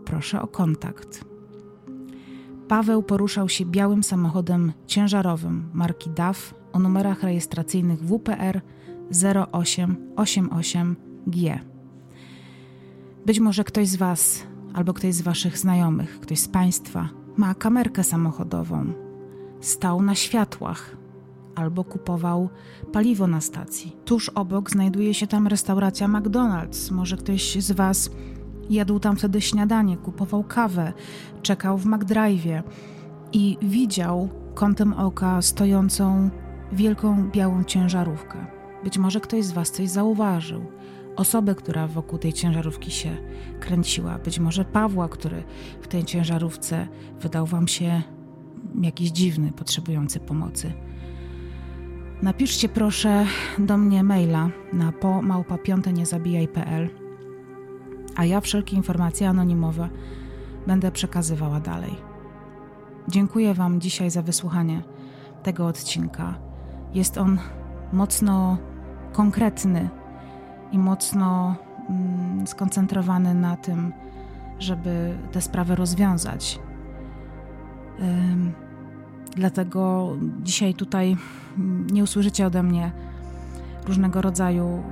Proszę 0.05 0.43
o 0.43 0.47
kontakt. 0.47 1.25
Paweł 2.69 3.03
poruszał 3.03 3.49
się 3.49 3.67
białym 3.67 4.03
samochodem 4.03 4.73
ciężarowym 4.87 5.71
marki 5.73 6.11
DAF 6.11 6.55
o 6.73 6.79
numerach 6.79 7.23
rejestracyjnych 7.23 8.01
WPR 8.01 8.61
0888G. 9.11 11.59
Być 13.27 13.41
może 13.41 13.65
ktoś 13.65 13.89
z 13.89 13.97
Was 13.97 14.47
albo 14.75 14.95
ktoś 14.95 15.15
z 15.15 15.23
Waszych 15.23 15.59
znajomych, 15.59 16.21
ktoś 16.21 16.39
z 16.39 16.49
Państwa 16.49 17.24
ma 17.37 17.55
kamerkę 17.55 18.05
samochodową, 18.05 18.93
stał 19.61 20.03
na 20.03 20.15
światłach 20.15 20.97
albo 21.55 21.85
kupował 21.85 22.49
paliwo 22.93 23.27
na 23.27 23.41
stacji. 23.41 23.97
Tuż 24.05 24.29
obok 24.29 24.71
znajduje 24.71 25.15
się 25.15 25.27
tam 25.27 25.47
restauracja 25.47 26.09
McDonald's. 26.09 26.93
Może 26.93 27.17
ktoś 27.17 27.57
z 27.63 27.73
Was 27.73 28.11
jadł 28.71 28.99
tam 28.99 29.17
wtedy 29.17 29.41
śniadanie, 29.41 29.97
kupował 29.97 30.45
kawę, 30.45 30.93
czekał 31.43 31.79
w 31.79 31.87
McDrive'ie 31.87 32.63
i 33.33 33.59
widział 33.63 34.29
kątem 34.55 34.93
oka 34.93 35.43
stojącą 35.43 36.31
wielką 36.73 37.31
białą 37.31 37.65
ciężarówkę. 37.65 38.47
Być 38.85 38.99
może 38.99 39.21
ktoś 39.21 39.45
z 39.45 39.53
Was 39.53 39.71
coś 39.71 39.91
zauważył 39.91 40.67
osobę, 41.17 41.55
która 41.55 41.87
wokół 41.87 42.19
tej 42.19 42.33
ciężarówki 42.33 42.91
się 42.91 43.17
kręciła, 43.61 44.19
być 44.19 44.39
może 44.39 44.65
Pawła, 44.65 45.09
który 45.09 45.43
w 45.83 45.89
tej 45.89 46.05
ciężarówce 46.05 46.89
wydał 47.21 47.47
wam 47.47 47.69
się 47.69 48.03
jakiś 48.81 49.11
dziwny, 49.11 49.53
potrzebujący 49.53 50.21
pomocy. 50.21 50.73
Napiszcie 52.23 52.69
proszę 52.69 53.27
do 53.59 53.79
mnie 53.79 54.03
maila 54.03 54.51
na 54.73 54.93
po 54.93 55.23
małpa.piąteniezabijaj.pl 55.23 57.05
a 58.17 58.25
ja 58.25 58.41
wszelkie 58.41 58.77
informacje 58.77 59.29
anonimowe 59.29 59.89
będę 60.67 60.93
przekazywała 60.93 61.61
dalej. 61.61 61.95
Dziękuję 63.09 63.55
Wam 63.55 63.81
dzisiaj 63.81 64.11
za 64.11 64.23
wysłuchanie 64.23 64.83
tego 65.43 65.67
odcinka. 65.67 66.35
Jest 66.95 67.19
on 67.19 67.39
mocno 67.93 68.59
konkretny, 69.13 69.91
i 70.75 70.79
mocno 70.79 71.55
mm, 71.91 72.47
skoncentrowany 72.47 73.35
na 73.35 73.57
tym, 73.57 73.93
żeby 74.59 75.19
tę 75.33 75.41
sprawę 75.41 75.75
rozwiązać. 75.75 76.59
Dlatego 79.37 80.13
dzisiaj 80.43 80.75
tutaj 80.75 81.17
nie 81.93 82.03
usłyszycie 82.03 82.47
ode 82.47 82.63
mnie 82.63 82.93
różnego 83.87 84.23
rodzaju 84.23 84.83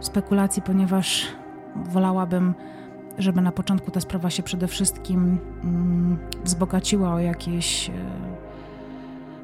y, 0.00 0.04
spekulacji, 0.04 0.62
ponieważ 0.62 1.26
wolałabym, 1.76 2.54
żeby 3.18 3.40
na 3.40 3.52
początku 3.52 3.90
ta 3.90 4.00
sprawa 4.00 4.30
się 4.30 4.42
przede 4.42 4.68
wszystkim 4.68 5.38
mm, 5.64 6.18
wzbogaciła 6.44 7.14
o 7.14 7.18
jakieś 7.18 7.88
y, 7.88 7.92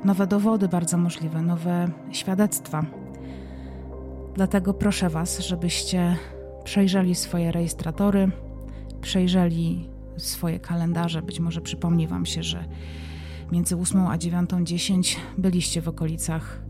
nowe 0.05 0.27
dowody, 0.27 0.69
bardzo 0.69 0.97
możliwe, 0.97 1.43
nowe 1.43 1.89
świadectwa 2.11 2.85
Dlatego 4.35 4.75
proszę 4.75 5.09
Was, 5.09 5.39
żebyście 5.39 6.17
przejrzeli 6.65 7.15
swoje 7.15 7.53
rejestratory, 7.53 8.31
przejrzeli 9.01 9.89
swoje 10.17 10.61
kalendarze. 10.61 11.23
Być 11.23 11.41
może 11.41 11.61
przypomni 11.61 12.07
Wam 12.07 12.27
się, 12.27 12.43
że 12.43 12.65
między 13.53 13.77
8 13.77 14.01
a 14.01 14.17
9.10 14.17 15.17
byliście 15.39 15.83
w 15.83 15.89
okolicach 15.89 16.63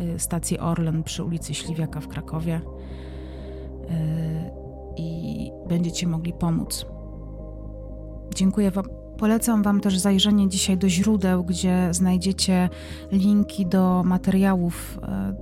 y, 0.00 0.18
stacji 0.18 0.58
Orlen 0.58 1.02
przy 1.02 1.24
ulicy 1.24 1.54
Śliwiaka 1.54 2.00
w 2.00 2.08
Krakowie 2.08 2.60
y, 2.60 2.60
i 4.96 5.50
będziecie 5.68 6.06
mogli 6.06 6.32
pomóc. 6.32 6.86
Dziękuję 8.34 8.70
Wam 8.70 8.84
Polecam 9.18 9.62
Wam 9.62 9.80
też 9.80 9.98
zajrzenie 9.98 10.48
dzisiaj 10.48 10.78
do 10.78 10.88
źródeł, 10.88 11.44
gdzie 11.44 11.88
znajdziecie 11.90 12.68
linki 13.12 13.66
do 13.66 14.02
materiałów 14.04 14.98
e, 15.02 15.34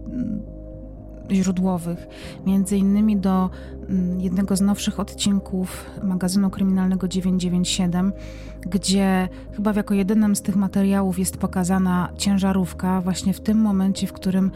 źródłowych, 1.30 2.06
między 2.46 2.76
innymi 2.76 3.16
do 3.16 3.50
mm, 3.88 4.20
jednego 4.20 4.56
z 4.56 4.60
nowszych 4.60 5.00
odcinków 5.00 5.90
magazynu 6.02 6.50
kryminalnego 6.50 7.08
997, 7.08 8.12
gdzie 8.60 9.28
chyba 9.56 9.72
jako 9.72 9.94
jedynym 9.94 10.36
z 10.36 10.42
tych 10.42 10.56
materiałów 10.56 11.18
jest 11.18 11.36
pokazana 11.36 12.08
ciężarówka 12.16 13.00
właśnie 13.00 13.32
w 13.32 13.40
tym 13.40 13.58
momencie, 13.58 14.06
w 14.06 14.12
którym 14.12 14.50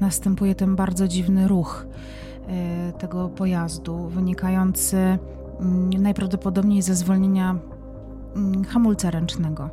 następuje 0.00 0.54
ten 0.54 0.76
bardzo 0.76 1.08
dziwny 1.08 1.48
ruch 1.48 1.86
e, 2.48 2.92
tego 2.92 3.28
pojazdu, 3.28 4.08
wynikający 4.08 4.96
mm, 5.60 6.02
najprawdopodobniej 6.02 6.82
ze 6.82 6.94
zwolnienia 6.94 7.58
mm, 8.36 8.64
hamulca 8.64 9.10
ręcznego. 9.10 9.70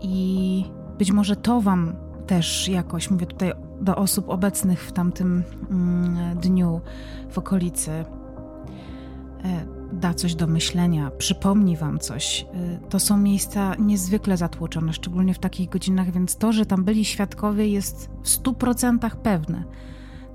I 0.00 0.64
być 0.98 1.12
może 1.12 1.36
to 1.36 1.60
Wam 1.60 1.92
też 2.26 2.68
jakoś, 2.68 3.10
mówię 3.10 3.26
tutaj 3.26 3.52
do 3.82 3.96
osób 3.96 4.28
obecnych 4.28 4.84
w 4.84 4.92
tamtym 4.92 5.42
mm, 5.70 6.38
dniu 6.38 6.80
w 7.30 7.38
okolicy, 7.38 7.90
e, 7.90 8.04
da 9.92 10.14
coś 10.14 10.34
do 10.34 10.46
myślenia, 10.46 11.10
przypomni 11.10 11.76
wam 11.76 11.98
coś. 11.98 12.46
E, 12.54 12.78
to 12.88 13.00
są 13.00 13.16
miejsca 13.16 13.74
niezwykle 13.74 14.36
zatłoczone, 14.36 14.92
szczególnie 14.92 15.34
w 15.34 15.38
takich 15.38 15.68
godzinach, 15.68 16.10
więc 16.10 16.36
to, 16.36 16.52
że 16.52 16.66
tam 16.66 16.84
byli 16.84 17.04
świadkowie, 17.04 17.68
jest 17.68 18.10
w 18.22 18.28
stu 18.28 18.54
procentach 18.54 19.16
pewne. 19.16 19.64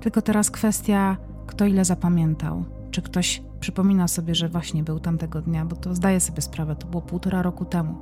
Tylko 0.00 0.22
teraz 0.22 0.50
kwestia, 0.50 1.16
kto 1.46 1.66
ile 1.66 1.84
zapamiętał. 1.84 2.64
Czy 2.90 3.02
ktoś 3.02 3.42
przypomina 3.60 4.08
sobie, 4.08 4.34
że 4.34 4.48
właśnie 4.48 4.82
był 4.82 5.00
tamtego 5.00 5.42
dnia, 5.42 5.64
bo 5.64 5.76
to 5.76 5.94
zdaje 5.94 6.20
sobie 6.20 6.42
sprawę, 6.42 6.76
to 6.76 6.86
było 6.86 7.02
półtora 7.02 7.42
roku 7.42 7.64
temu. 7.64 7.94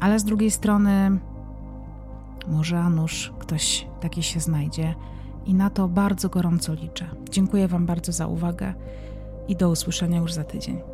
Ale 0.00 0.18
z 0.18 0.24
drugiej 0.24 0.50
strony, 0.50 1.18
może 2.48 2.78
a 2.78 2.90
nuż 2.90 3.32
ktoś 3.38 3.86
taki 4.00 4.22
się 4.22 4.40
znajdzie 4.40 4.94
i 5.46 5.54
na 5.54 5.70
to 5.70 5.88
bardzo 5.88 6.28
gorąco 6.28 6.74
liczę. 6.74 7.06
Dziękuję 7.30 7.68
Wam 7.68 7.86
bardzo 7.86 8.12
za 8.12 8.26
uwagę 8.26 8.74
i 9.48 9.56
do 9.56 9.70
usłyszenia 9.70 10.18
już 10.18 10.32
za 10.32 10.44
tydzień. 10.44 10.89